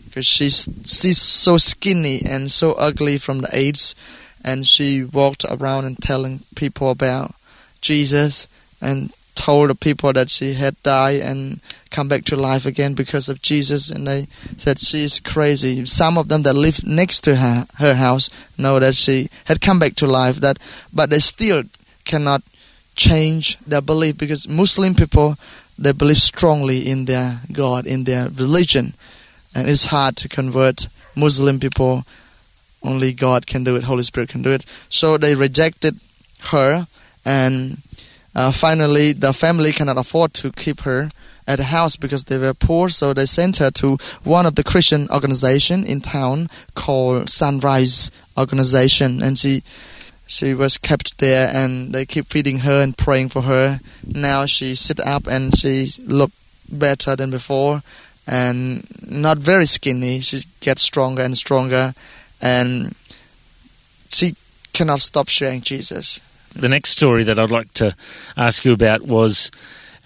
because 0.05 0.25
she's 0.27 0.67
she's 0.86 1.22
so 1.22 1.58
skinny 1.58 2.22
and 2.25 2.51
so 2.51 2.74
ugly 2.74 3.17
from 3.17 3.41
the 3.41 3.50
AIDS, 3.55 3.96
and 4.43 4.67
she 4.67 5.03
walked 5.03 5.45
around 5.50 5.85
and 5.85 5.97
telling 6.00 6.41
people 6.55 6.89
about 6.89 7.35
Jesus 7.81 8.47
and 8.81 9.13
told 9.35 9.69
the 9.69 9.75
people 9.75 10.13
that 10.13 10.29
she 10.29 10.53
had 10.53 10.81
died 10.83 11.21
and 11.21 11.59
come 11.89 12.07
back 12.07 12.23
to 12.25 12.35
life 12.35 12.65
again 12.65 12.93
because 12.93 13.29
of 13.29 13.41
Jesus 13.41 13.89
and 13.89 14.05
they 14.05 14.27
said 14.57 14.79
she 14.79 15.03
is 15.03 15.19
crazy. 15.19 15.85
Some 15.85 16.17
of 16.17 16.27
them 16.27 16.43
that 16.43 16.53
live 16.53 16.85
next 16.85 17.21
to 17.21 17.38
her 17.38 17.65
her 17.75 17.95
house 17.95 18.29
know 18.57 18.79
that 18.79 18.95
she 18.95 19.29
had 19.45 19.62
come 19.62 19.79
back 19.79 19.95
to 19.95 20.07
life 20.07 20.38
that 20.38 20.59
but 20.93 21.09
they 21.09 21.19
still 21.19 21.63
cannot 22.05 22.43
change 22.95 23.57
their 23.65 23.81
belief 23.81 24.17
because 24.17 24.47
Muslim 24.47 24.93
people 24.93 25.35
they 25.77 25.91
believe 25.91 26.21
strongly 26.21 26.88
in 26.88 27.05
their 27.05 27.41
God, 27.51 27.85
in 27.85 28.03
their 28.03 28.29
religion. 28.29 28.93
And 29.55 29.67
it's 29.67 29.85
hard 29.85 30.15
to 30.17 30.29
convert 30.29 30.88
Muslim 31.15 31.59
people. 31.59 32.05
Only 32.83 33.13
God 33.13 33.47
can 33.47 33.63
do 33.63 33.75
it, 33.75 33.83
Holy 33.83 34.03
Spirit 34.03 34.29
can 34.29 34.41
do 34.41 34.51
it. 34.51 34.65
So 34.89 35.17
they 35.17 35.35
rejected 35.35 35.99
her 36.51 36.87
and 37.25 37.81
uh, 38.35 38.51
finally, 38.51 39.13
the 39.13 39.33
family 39.33 39.71
cannot 39.71 39.97
afford 39.97 40.33
to 40.35 40.51
keep 40.51 40.81
her 40.81 41.11
at 41.45 41.57
the 41.57 41.65
house 41.65 41.95
because 41.95 42.25
they 42.25 42.37
were 42.37 42.53
poor, 42.53 42.89
so 42.89 43.13
they 43.13 43.25
sent 43.25 43.57
her 43.57 43.69
to 43.69 43.97
one 44.23 44.45
of 44.45 44.55
the 44.55 44.63
Christian 44.63 45.07
organization 45.09 45.85
in 45.85 46.01
town 46.01 46.49
called 46.73 47.29
Sunrise 47.29 48.09
Organization, 48.37 49.21
and 49.21 49.37
she 49.37 49.63
she 50.25 50.53
was 50.53 50.77
kept 50.77 51.19
there, 51.19 51.51
and 51.53 51.93
they 51.93 52.05
keep 52.05 52.27
feeding 52.27 52.59
her 52.59 52.81
and 52.81 52.97
praying 52.97 53.29
for 53.29 53.43
her. 53.43 53.81
Now 54.05 54.45
she 54.45 54.73
sit 54.73 54.99
up 55.01 55.27
and 55.27 55.55
she 55.55 55.89
look 56.07 56.31
better 56.71 57.15
than 57.15 57.29
before, 57.29 57.83
and 58.25 58.87
not 59.07 59.37
very 59.37 59.67
skinny. 59.67 60.21
She 60.21 60.45
gets 60.59 60.81
stronger 60.81 61.21
and 61.21 61.37
stronger, 61.37 61.93
and 62.43 62.93
she 64.09 64.35
cannot 64.73 65.00
stop 65.00 65.29
sharing 65.29 65.62
Jesus. 65.62 66.19
The 66.53 66.67
next 66.67 66.89
story 66.89 67.23
that 67.23 67.39
I'd 67.39 67.50
like 67.50 67.73
to 67.75 67.95
ask 68.35 68.65
you 68.65 68.73
about 68.73 69.01
was 69.01 69.50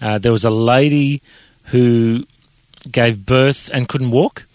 uh, 0.00 0.18
there 0.18 0.32
was 0.32 0.44
a 0.44 0.50
lady 0.50 1.20
who 1.64 2.24
gave 2.90 3.26
birth 3.26 3.68
and 3.74 3.88
couldn't 3.88 4.12
walk, 4.12 4.46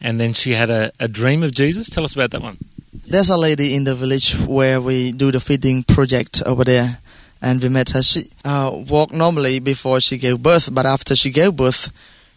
and 0.00 0.20
then 0.20 0.34
she 0.34 0.52
had 0.52 0.68
a, 0.68 0.92
a 1.00 1.08
dream 1.08 1.42
of 1.42 1.52
Jesus. 1.52 1.88
Tell 1.88 2.04
us 2.04 2.14
about 2.14 2.30
that 2.32 2.42
one. 2.42 2.58
There's 2.92 3.30
a 3.30 3.38
lady 3.38 3.74
in 3.74 3.84
the 3.84 3.96
village 3.96 4.38
where 4.38 4.80
we 4.80 5.10
do 5.10 5.32
the 5.32 5.40
feeding 5.40 5.84
project 5.84 6.42
over 6.44 6.64
there, 6.64 6.98
and 7.40 7.62
we 7.62 7.70
met 7.70 7.90
her. 7.90 8.02
She 8.02 8.30
uh, 8.44 8.70
walked 8.72 9.14
normally 9.14 9.58
before 9.58 10.00
she 10.02 10.18
gave 10.18 10.42
birth, 10.42 10.72
but 10.72 10.84
after 10.84 11.16
she 11.16 11.30
gave 11.30 11.56
birth, 11.56 11.90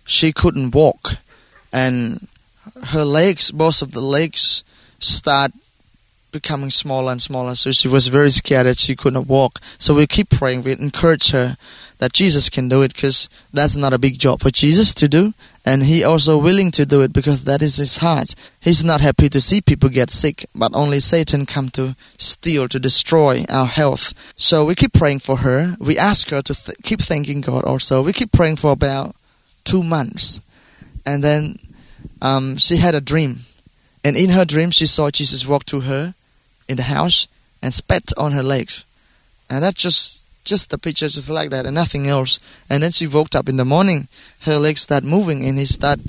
she 0.06 0.32
couldn't 0.32 0.72
walk, 0.72 1.16
and 1.74 2.28
her 2.86 3.04
legs, 3.04 3.52
both 3.52 3.82
of 3.82 3.92
the 3.92 4.02
legs, 4.02 4.64
start 5.06 5.52
becoming 6.36 6.70
smaller 6.70 7.14
and 7.14 7.22
smaller. 7.22 7.56
So 7.56 7.72
she 7.72 7.88
was 7.88 8.08
very 8.08 8.30
scared 8.30 8.68
that 8.68 8.78
she 8.78 8.96
couldn't 8.96 9.28
walk. 9.28 9.62
So 9.78 9.94
we 9.94 10.06
keep 10.06 10.30
praying. 10.30 10.64
We 10.64 10.74
encourage 10.74 11.32
her 11.32 11.58
that 12.00 12.12
Jesus 12.12 12.50
can 12.50 12.68
do 12.68 12.82
it 12.82 12.94
because 12.94 13.30
that's 13.54 13.78
not 13.78 13.94
a 13.94 13.98
big 13.98 14.20
job 14.20 14.42
for 14.42 14.52
Jesus 14.52 14.94
to 14.96 15.08
do. 15.08 15.34
And 15.64 15.84
he 15.84 16.04
also 16.04 16.38
willing 16.38 16.72
to 16.72 16.86
do 16.86 17.02
it 17.02 17.14
because 17.14 17.46
that 17.46 17.62
is 17.62 17.78
his 17.78 17.98
heart. 17.98 18.36
He's 18.60 18.84
not 18.84 19.00
happy 19.00 19.30
to 19.30 19.40
see 19.40 19.62
people 19.62 19.90
get 19.90 20.12
sick, 20.12 20.46
but 20.54 20.76
only 20.76 21.00
Satan 21.00 21.46
come 21.46 21.70
to 21.72 21.96
steal, 22.18 22.68
to 22.68 22.80
destroy 22.80 23.46
our 23.50 23.66
health. 23.66 24.14
So 24.36 24.66
we 24.66 24.76
keep 24.76 24.94
praying 24.94 25.20
for 25.20 25.38
her. 25.38 25.78
We 25.80 25.98
ask 25.98 26.30
her 26.30 26.42
to 26.42 26.54
th- 26.54 26.78
keep 26.84 27.02
thanking 27.02 27.42
God 27.42 27.64
also. 27.64 28.04
We 28.04 28.12
keep 28.12 28.34
praying 28.34 28.58
for 28.58 28.72
about 28.72 29.16
two 29.64 29.84
months. 29.84 30.42
And 31.06 31.24
then 31.24 31.60
um, 32.22 32.58
she 32.58 32.76
had 32.78 32.94
a 32.94 33.02
dream. 33.02 33.40
And 34.06 34.16
in 34.16 34.30
her 34.30 34.46
dream, 34.46 34.70
she 34.70 34.86
saw 34.86 35.10
Jesus 35.10 35.48
walk 35.48 35.66
to 35.66 35.82
her 35.82 36.14
in 36.70 36.78
the 36.78 36.84
house 36.84 37.28
and 37.60 37.74
spat 37.74 38.14
on 38.16 38.34
her 38.34 38.44
legs. 38.44 38.86
And 39.50 39.64
that's 39.64 39.82
just 39.82 40.22
just 40.44 40.70
the 40.70 40.78
picture 40.78 41.08
just 41.08 41.28
like 41.28 41.50
that 41.50 41.66
and 41.66 41.74
nothing 41.74 42.06
else. 42.06 42.40
And 42.70 42.84
then 42.84 42.92
she 42.92 43.08
woke 43.08 43.34
up 43.34 43.50
in 43.50 43.58
the 43.58 43.66
morning, 43.66 44.08
her 44.42 44.60
legs 44.60 44.82
start 44.82 45.04
moving 45.04 45.44
and 45.44 45.58
he 45.58 45.66
start 45.66 46.00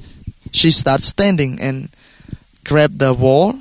she 0.52 0.70
starts 0.70 1.06
standing 1.06 1.58
and 1.58 1.88
grab 2.64 2.98
the 2.98 3.14
wall 3.14 3.54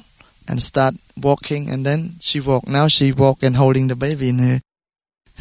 and 0.49 0.61
start 0.61 0.95
walking 1.15 1.69
and 1.69 1.85
then 1.85 2.15
she 2.19 2.41
walk. 2.41 2.67
Now 2.67 2.89
she 2.89 3.13
walk 3.13 3.41
and 3.41 3.55
holding 3.55 3.87
the 3.87 3.95
baby 3.95 4.27
in 4.27 4.39
her 4.39 4.61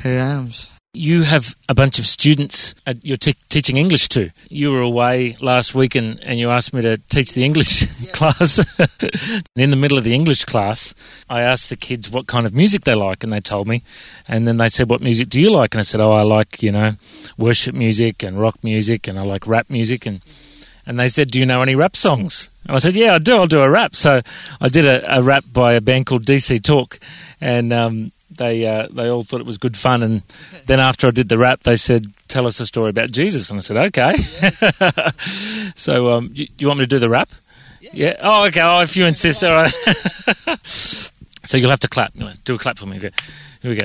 her 0.05 0.21
arms. 0.21 0.71
You 0.97 1.23
have 1.23 1.57
a 1.69 1.75
bunch 1.75 1.99
of 1.99 2.07
students 2.07 2.75
you're 3.03 3.17
te- 3.17 3.37
teaching 3.49 3.77
English 3.77 4.09
to. 4.11 4.31
You 4.49 4.71
were 4.71 4.81
away 4.81 5.37
last 5.41 5.75
week 5.75 5.97
and, 5.97 6.23
and 6.23 6.39
you 6.39 6.51
asked 6.51 6.73
me 6.73 6.83
to 6.83 6.99
teach 7.09 7.33
the 7.33 7.45
English 7.45 7.83
yes. 7.99 8.11
class. 8.13 8.59
in 9.57 9.71
the 9.71 9.77
middle 9.77 9.99
of 9.99 10.05
the 10.05 10.15
English 10.15 10.45
class, 10.45 10.95
I 11.29 11.43
asked 11.43 11.69
the 11.69 11.77
kids 11.77 12.11
what 12.11 12.29
kind 12.29 12.47
of 12.47 12.55
music 12.55 12.85
they 12.85 12.95
like 12.95 13.25
and 13.25 13.33
they 13.33 13.41
told 13.41 13.67
me. 13.67 13.83
And 14.29 14.47
then 14.47 14.57
they 14.57 14.69
said, 14.69 14.89
What 14.89 15.01
music 15.01 15.29
do 15.29 15.41
you 15.41 15.51
like? 15.51 15.75
And 15.75 15.81
I 15.81 15.83
said, 15.83 16.01
Oh, 16.01 16.13
I 16.13 16.23
like, 16.23 16.63
you 16.63 16.71
know, 16.71 16.93
worship 17.37 17.75
music 17.75 18.23
and 18.23 18.41
rock 18.41 18.63
music 18.63 19.09
and 19.09 19.19
I 19.19 19.23
like 19.23 19.47
rap 19.47 19.69
music. 19.69 20.07
And 20.07 20.23
and 20.87 20.99
they 20.99 21.09
said, 21.09 21.31
"Do 21.31 21.39
you 21.39 21.47
know 21.47 21.63
any 21.63 21.75
rap 21.75 21.97
songs?" 21.97 22.49
And 22.67 22.77
I 22.77 22.79
said, 22.79 22.95
"Yeah, 22.95 23.15
I 23.15 23.19
do. 23.19 23.35
I'll 23.35 23.47
do 23.47 23.61
a 23.61 23.71
rap." 23.71 23.97
So 23.97 24.21
I 24.61 24.69
did 24.69 24.87
a, 24.87 25.19
a 25.19 25.23
rap 25.23 25.45
by 25.51 25.75
a 25.75 25.81
band 25.81 26.07
called 26.07 26.27
DC 26.27 26.63
Talk, 26.63 26.99
and 27.41 27.73
um, 27.73 28.13
they 28.37 28.67
uh, 28.67 28.89
they 28.91 29.09
all 29.09 29.25
thought 29.25 29.41
it 29.41 29.47
was 29.47 29.59
good 29.59 29.77
fun. 29.77 30.03
And 30.03 30.23
then 30.67 30.81
after 30.81 31.07
I 31.07 31.11
did 31.11 31.29
the 31.29 31.39
rap, 31.39 31.63
they 31.63 31.77
said, 31.77 32.13
"Tell 32.29 32.47
us 32.47 32.61
a 32.61 32.67
story 32.67 32.91
about 32.91 33.11
Jesus." 33.11 33.51
And 33.51 33.59
I 33.59 33.63
said, 33.63 33.77
"Okay." 33.77 34.15
Yes. 34.41 35.75
so 35.77 36.11
um, 36.11 36.31
you, 36.35 36.49
you, 36.59 36.67
want 36.67 36.79
me 36.81 36.85
to 36.85 36.89
do 36.89 36.99
the 36.99 37.11
rap? 37.11 37.31
Yes. 37.81 37.95
Yeah. 37.95 38.17
Oh, 38.23 38.47
okay. 38.47 38.61
Oh, 38.63 38.81
if 38.81 38.97
you 38.97 39.07
insist, 39.07 39.43
all 39.45 39.51
right. 39.51 39.75
so 40.65 41.57
you'll 41.57 41.71
have 41.71 41.81
to 41.81 41.89
clap. 41.89 42.15
Do 42.45 42.55
a 42.55 42.59
clap 42.59 42.79
for 42.79 42.87
me. 42.87 42.99
Okay. 42.99 43.11
Here 43.63 43.71
we 43.71 43.77
go. 43.77 43.85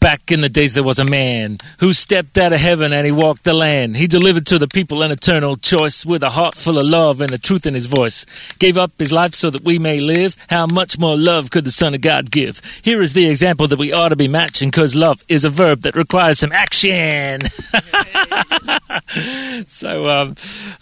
Back 0.00 0.30
in 0.30 0.40
the 0.40 0.48
days, 0.48 0.74
there 0.74 0.84
was 0.84 0.98
a 0.98 1.04
man 1.04 1.58
who 1.78 1.92
stepped 1.92 2.38
out 2.38 2.52
of 2.52 2.60
heaven 2.60 2.92
and 2.92 3.06
he 3.06 3.12
walked 3.12 3.44
the 3.44 3.52
land. 3.52 3.96
He 3.96 4.06
delivered 4.06 4.46
to 4.46 4.58
the 4.58 4.68
people 4.68 5.02
an 5.02 5.10
eternal 5.10 5.56
choice 5.56 6.04
with 6.04 6.22
a 6.22 6.30
heart 6.30 6.54
full 6.54 6.78
of 6.78 6.86
love 6.86 7.20
and 7.20 7.30
the 7.30 7.38
truth 7.38 7.66
in 7.66 7.74
his 7.74 7.86
voice. 7.86 8.26
Gave 8.58 8.76
up 8.76 8.92
his 8.98 9.12
life 9.12 9.34
so 9.34 9.50
that 9.50 9.64
we 9.64 9.78
may 9.78 9.98
live. 9.98 10.36
How 10.48 10.66
much 10.66 10.98
more 10.98 11.16
love 11.16 11.50
could 11.50 11.64
the 11.64 11.70
Son 11.70 11.94
of 11.94 12.00
God 12.00 12.30
give? 12.30 12.60
Here 12.82 13.02
is 13.02 13.14
the 13.14 13.28
example 13.28 13.66
that 13.68 13.78
we 13.78 13.92
ought 13.92 14.10
to 14.10 14.16
be 14.16 14.28
matching 14.28 14.70
because 14.70 14.94
love 14.94 15.22
is 15.28 15.44
a 15.44 15.50
verb 15.50 15.82
that 15.82 15.96
requires 15.96 16.38
some 16.38 16.52
action. 16.52 17.40
so, 19.68 20.08
um, 20.08 20.34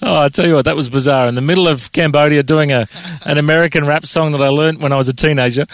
oh, 0.02 0.16
I 0.16 0.28
tell 0.28 0.46
you 0.46 0.54
what, 0.54 0.64
that 0.64 0.76
was 0.76 0.88
bizarre. 0.88 1.26
In 1.26 1.34
the 1.34 1.40
middle 1.40 1.68
of 1.68 1.92
Cambodia 1.92 2.42
doing 2.42 2.72
a, 2.72 2.86
an 3.24 3.38
American 3.38 3.86
rap 3.86 4.06
song 4.06 4.32
that 4.32 4.42
I 4.42 4.48
learned 4.48 4.80
when 4.80 4.92
I 4.92 4.96
was 4.96 5.08
a 5.08 5.14
teenager. 5.14 5.66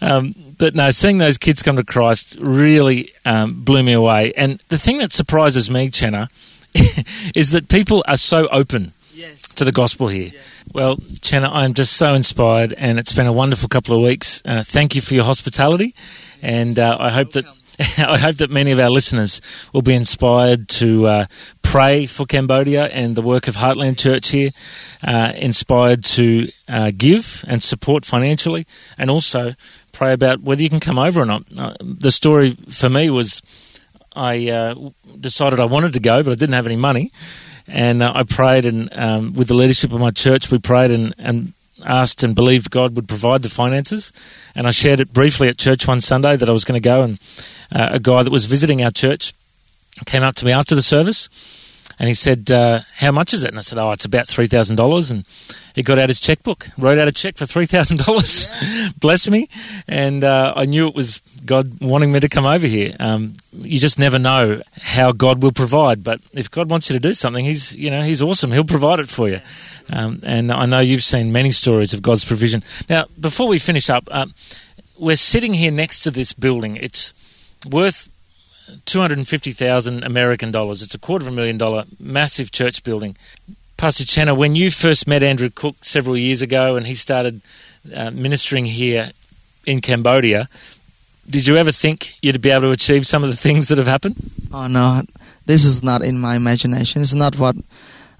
Um, 0.00 0.51
but 0.62 0.76
no, 0.76 0.90
seeing 0.90 1.18
those 1.18 1.38
kids 1.38 1.60
come 1.60 1.74
to 1.74 1.82
Christ 1.82 2.36
really 2.40 3.12
um, 3.24 3.64
blew 3.64 3.82
me 3.82 3.94
away. 3.94 4.32
And 4.36 4.62
the 4.68 4.78
thing 4.78 4.98
that 4.98 5.12
surprises 5.12 5.68
me, 5.68 5.90
Chenna, 5.90 6.28
is 7.34 7.50
that 7.50 7.68
people 7.68 8.04
are 8.06 8.16
so 8.16 8.46
open 8.46 8.92
yes. 9.12 9.42
to 9.54 9.64
the 9.64 9.72
gospel 9.72 10.06
here. 10.06 10.30
Yes. 10.32 10.64
Well, 10.72 10.98
Chenna, 10.98 11.48
I'm 11.52 11.74
just 11.74 11.94
so 11.94 12.14
inspired, 12.14 12.74
and 12.74 13.00
it's 13.00 13.12
been 13.12 13.26
a 13.26 13.32
wonderful 13.32 13.68
couple 13.68 13.96
of 13.96 14.04
weeks. 14.04 14.40
Uh, 14.44 14.62
thank 14.62 14.94
you 14.94 15.02
for 15.02 15.14
your 15.14 15.24
hospitality, 15.24 15.96
yes. 15.96 16.42
and 16.42 16.78
uh, 16.78 16.96
I 16.96 17.10
hope 17.10 17.32
that. 17.32 17.44
I 17.98 18.18
hope 18.18 18.36
that 18.36 18.50
many 18.50 18.70
of 18.70 18.78
our 18.78 18.90
listeners 18.90 19.40
will 19.72 19.82
be 19.82 19.94
inspired 19.94 20.68
to 20.68 21.06
uh, 21.06 21.26
pray 21.62 22.04
for 22.04 22.26
Cambodia 22.26 22.84
and 22.84 23.16
the 23.16 23.22
work 23.22 23.48
of 23.48 23.56
Heartland 23.56 23.96
Church 23.96 24.28
here, 24.28 24.50
uh, 25.02 25.32
inspired 25.34 26.04
to 26.04 26.52
uh, 26.68 26.92
give 26.94 27.42
and 27.48 27.62
support 27.62 28.04
financially, 28.04 28.66
and 28.98 29.10
also 29.10 29.54
pray 30.02 30.12
about 30.12 30.42
whether 30.42 30.60
you 30.60 30.68
can 30.68 30.80
come 30.80 30.98
over 30.98 31.22
or 31.22 31.24
not. 31.24 31.44
Uh, 31.56 31.74
the 31.80 32.10
story 32.10 32.56
for 32.70 32.88
me 32.88 33.08
was 33.08 33.40
I 34.16 34.48
uh, 34.50 34.74
decided 35.20 35.60
I 35.60 35.64
wanted 35.66 35.92
to 35.92 36.00
go, 36.00 36.24
but 36.24 36.32
I 36.32 36.34
didn't 36.34 36.54
have 36.54 36.66
any 36.66 36.76
money. 36.76 37.12
And 37.68 38.02
uh, 38.02 38.10
I 38.12 38.24
prayed, 38.24 38.64
and 38.64 38.88
um, 38.92 39.32
with 39.34 39.46
the 39.46 39.54
leadership 39.54 39.92
of 39.92 40.00
my 40.00 40.10
church, 40.10 40.50
we 40.50 40.58
prayed 40.58 40.90
and, 40.90 41.14
and 41.18 41.52
asked 41.84 42.24
and 42.24 42.34
believed 42.34 42.72
God 42.72 42.96
would 42.96 43.06
provide 43.06 43.42
the 43.42 43.48
finances. 43.48 44.12
And 44.56 44.66
I 44.66 44.72
shared 44.72 45.00
it 45.00 45.12
briefly 45.12 45.46
at 45.46 45.56
church 45.56 45.86
one 45.86 46.00
Sunday 46.00 46.34
that 46.34 46.48
I 46.48 46.52
was 46.52 46.64
going 46.64 46.82
to 46.82 46.88
go. 46.88 47.02
And 47.02 47.20
uh, 47.70 47.90
a 47.92 48.00
guy 48.00 48.24
that 48.24 48.32
was 48.32 48.46
visiting 48.46 48.82
our 48.82 48.90
church 48.90 49.34
came 50.04 50.24
up 50.24 50.34
to 50.36 50.44
me 50.44 50.50
after 50.50 50.74
the 50.74 50.82
service 50.82 51.28
and 52.02 52.08
he 52.08 52.14
said, 52.14 52.50
uh, 52.50 52.80
How 52.96 53.12
much 53.12 53.32
is 53.32 53.44
it? 53.44 53.50
And 53.50 53.58
I 53.60 53.62
said, 53.62 53.78
Oh, 53.78 53.92
it's 53.92 54.04
about 54.04 54.26
$3,000. 54.26 55.10
And 55.12 55.24
he 55.72 55.84
got 55.84 56.00
out 56.00 56.08
his 56.08 56.18
checkbook, 56.18 56.68
wrote 56.76 56.98
out 56.98 57.06
a 57.06 57.12
check 57.12 57.36
for 57.36 57.44
$3,000. 57.44 58.02
Yes. 58.08 58.92
Bless 58.98 59.28
me. 59.28 59.48
And 59.86 60.24
uh, 60.24 60.52
I 60.56 60.64
knew 60.64 60.88
it 60.88 60.96
was 60.96 61.20
God 61.46 61.80
wanting 61.80 62.10
me 62.10 62.18
to 62.18 62.28
come 62.28 62.44
over 62.44 62.66
here. 62.66 62.96
Um, 62.98 63.34
you 63.52 63.78
just 63.78 64.00
never 64.00 64.18
know 64.18 64.62
how 64.80 65.12
God 65.12 65.44
will 65.44 65.52
provide. 65.52 66.02
But 66.02 66.20
if 66.32 66.50
God 66.50 66.68
wants 66.68 66.90
you 66.90 66.94
to 66.94 67.00
do 67.00 67.14
something, 67.14 67.44
He's, 67.44 67.72
you 67.72 67.88
know, 67.88 68.02
He's 68.02 68.20
awesome. 68.20 68.50
He'll 68.50 68.64
provide 68.64 68.98
it 68.98 69.08
for 69.08 69.28
you. 69.28 69.38
Um, 69.88 70.22
and 70.24 70.50
I 70.50 70.66
know 70.66 70.80
you've 70.80 71.04
seen 71.04 71.30
many 71.30 71.52
stories 71.52 71.94
of 71.94 72.02
God's 72.02 72.24
provision. 72.24 72.64
Now, 72.90 73.06
before 73.20 73.46
we 73.46 73.60
finish 73.60 73.88
up, 73.88 74.08
uh, 74.10 74.26
we're 74.98 75.14
sitting 75.14 75.54
here 75.54 75.70
next 75.70 76.00
to 76.00 76.10
this 76.10 76.32
building. 76.32 76.74
It's 76.74 77.14
worth 77.70 78.08
250,000 78.84 80.04
American 80.04 80.50
dollars. 80.50 80.82
It's 80.82 80.94
a 80.94 80.98
quarter 80.98 81.24
of 81.24 81.32
a 81.32 81.36
million 81.36 81.58
dollar 81.58 81.84
massive 81.98 82.50
church 82.50 82.82
building. 82.82 83.16
Pastor 83.76 84.04
Chenna, 84.04 84.36
when 84.36 84.54
you 84.54 84.70
first 84.70 85.06
met 85.06 85.22
Andrew 85.22 85.50
Cook 85.50 85.76
several 85.80 86.16
years 86.16 86.40
ago 86.42 86.76
and 86.76 86.86
he 86.86 86.94
started 86.94 87.40
uh, 87.94 88.10
ministering 88.10 88.64
here 88.64 89.10
in 89.66 89.80
Cambodia, 89.80 90.48
did 91.28 91.46
you 91.46 91.56
ever 91.56 91.72
think 91.72 92.14
you'd 92.22 92.40
be 92.40 92.50
able 92.50 92.62
to 92.62 92.70
achieve 92.70 93.06
some 93.06 93.24
of 93.24 93.30
the 93.30 93.36
things 93.36 93.68
that 93.68 93.78
have 93.78 93.86
happened? 93.86 94.30
Oh, 94.52 94.66
no. 94.66 95.02
This 95.46 95.64
is 95.64 95.82
not 95.82 96.02
in 96.02 96.18
my 96.18 96.36
imagination. 96.36 97.02
It's 97.02 97.14
not 97.14 97.38
what 97.38 97.56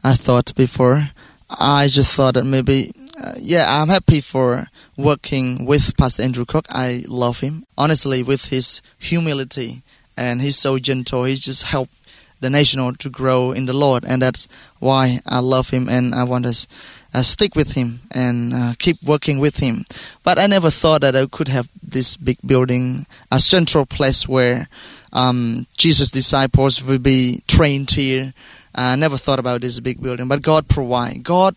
I 0.02 0.14
thought 0.14 0.54
before. 0.54 1.10
I 1.48 1.86
just 1.88 2.12
thought 2.14 2.34
that 2.34 2.44
maybe, 2.44 2.92
uh, 3.22 3.34
yeah, 3.36 3.80
I'm 3.80 3.88
happy 3.88 4.20
for 4.20 4.66
working 4.96 5.64
with 5.64 5.96
Pastor 5.96 6.22
Andrew 6.22 6.44
Cook. 6.44 6.66
I 6.70 7.04
love 7.06 7.40
him. 7.40 7.66
Honestly, 7.78 8.22
with 8.22 8.46
his 8.46 8.82
humility 8.98 9.82
and 10.16 10.40
he's 10.42 10.58
so 10.58 10.78
gentle. 10.78 11.24
He 11.24 11.34
just 11.36 11.64
helped 11.64 11.94
the 12.40 12.50
nation 12.50 12.94
to 12.96 13.08
grow 13.08 13.52
in 13.52 13.66
the 13.66 13.72
Lord, 13.72 14.04
and 14.04 14.20
that's 14.20 14.48
why 14.80 15.20
I 15.24 15.38
love 15.38 15.70
him 15.70 15.88
and 15.88 16.14
I 16.14 16.24
want 16.24 16.44
to 16.44 16.66
uh, 17.14 17.22
stick 17.22 17.54
with 17.54 17.72
him 17.72 18.00
and 18.10 18.52
uh, 18.52 18.74
keep 18.78 19.02
working 19.02 19.38
with 19.38 19.58
him. 19.58 19.84
But 20.24 20.38
I 20.38 20.46
never 20.48 20.70
thought 20.70 21.02
that 21.02 21.14
I 21.14 21.26
could 21.26 21.48
have 21.48 21.68
this 21.82 22.16
big 22.16 22.38
building, 22.44 23.06
a 23.30 23.38
central 23.38 23.86
place 23.86 24.28
where 24.28 24.68
um, 25.12 25.66
Jesus' 25.76 26.10
disciples 26.10 26.82
will 26.82 26.98
be 26.98 27.42
trained 27.46 27.92
here. 27.92 28.34
I 28.74 28.96
never 28.96 29.18
thought 29.18 29.38
about 29.38 29.60
this 29.60 29.78
big 29.80 30.02
building, 30.02 30.28
but 30.28 30.42
God 30.42 30.68
provide. 30.68 31.22
God 31.22 31.54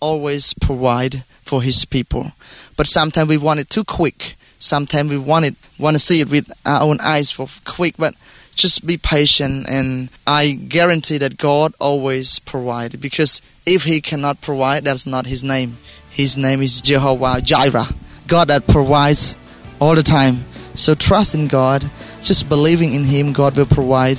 always 0.00 0.54
provide 0.54 1.24
for 1.42 1.62
His 1.62 1.84
people, 1.84 2.32
but 2.76 2.86
sometimes 2.86 3.28
we 3.28 3.38
want 3.38 3.60
it 3.60 3.70
too 3.70 3.84
quick 3.84 4.36
sometimes 4.58 5.10
we 5.10 5.18
want 5.18 5.44
it 5.44 5.54
want 5.78 5.94
to 5.94 5.98
see 5.98 6.20
it 6.20 6.28
with 6.28 6.50
our 6.66 6.82
own 6.82 7.00
eyes 7.00 7.30
for 7.30 7.48
quick 7.64 7.94
but 7.96 8.14
just 8.54 8.84
be 8.84 8.98
patient. 8.98 9.66
And 9.68 10.10
i 10.26 10.52
guarantee 10.52 11.18
that 11.18 11.38
god 11.38 11.74
always 11.80 12.38
provide 12.40 13.00
because 13.00 13.40
if 13.64 13.84
he 13.84 14.00
cannot 14.00 14.40
provide 14.40 14.84
that's 14.84 15.06
not 15.06 15.26
his 15.26 15.44
name. 15.44 15.78
His 16.10 16.36
name 16.36 16.60
is 16.60 16.80
jehovah 16.80 17.40
jireh 17.40 17.88
god 18.26 18.48
that 18.48 18.66
provides 18.66 19.36
all 19.80 19.94
the 19.94 20.02
time. 20.02 20.44
So 20.74 20.94
trust 20.94 21.34
in 21.34 21.48
god. 21.48 21.90
Just 22.20 22.48
believing 22.48 22.92
in 22.92 23.04
him 23.04 23.32
god 23.32 23.56
will 23.56 23.66
provide 23.66 24.18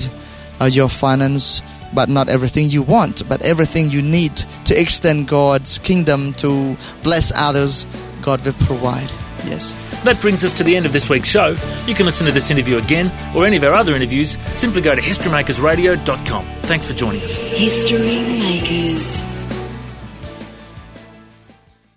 uh, 0.60 0.64
your 0.64 0.88
finance 0.88 1.62
but 1.92 2.08
not 2.08 2.28
everything 2.28 2.70
you 2.70 2.82
want 2.82 3.28
but 3.28 3.42
everything 3.42 3.90
you 3.90 4.00
need 4.00 4.36
to 4.64 4.80
extend 4.80 5.28
god's 5.28 5.78
kingdom 5.78 6.32
to 6.34 6.76
bless 7.02 7.30
others 7.34 7.86
god 8.22 8.42
will 8.44 8.54
provide. 8.54 9.10
Yes 9.44 9.89
that 10.04 10.20
brings 10.20 10.44
us 10.44 10.52
to 10.54 10.64
the 10.64 10.76
end 10.76 10.86
of 10.86 10.92
this 10.92 11.08
week's 11.08 11.28
show. 11.28 11.56
You 11.86 11.94
can 11.94 12.06
listen 12.06 12.26
to 12.26 12.32
this 12.32 12.50
interview 12.50 12.78
again 12.78 13.10
or 13.34 13.46
any 13.46 13.56
of 13.56 13.64
our 13.64 13.74
other 13.74 13.94
interviews. 13.94 14.38
Simply 14.54 14.80
go 14.80 14.94
to 14.94 15.00
historymakersradio.com. 15.00 16.44
Thanks 16.62 16.86
for 16.86 16.94
joining 16.94 17.22
us. 17.22 17.34
History 17.34 18.22
Makers. 18.38 19.29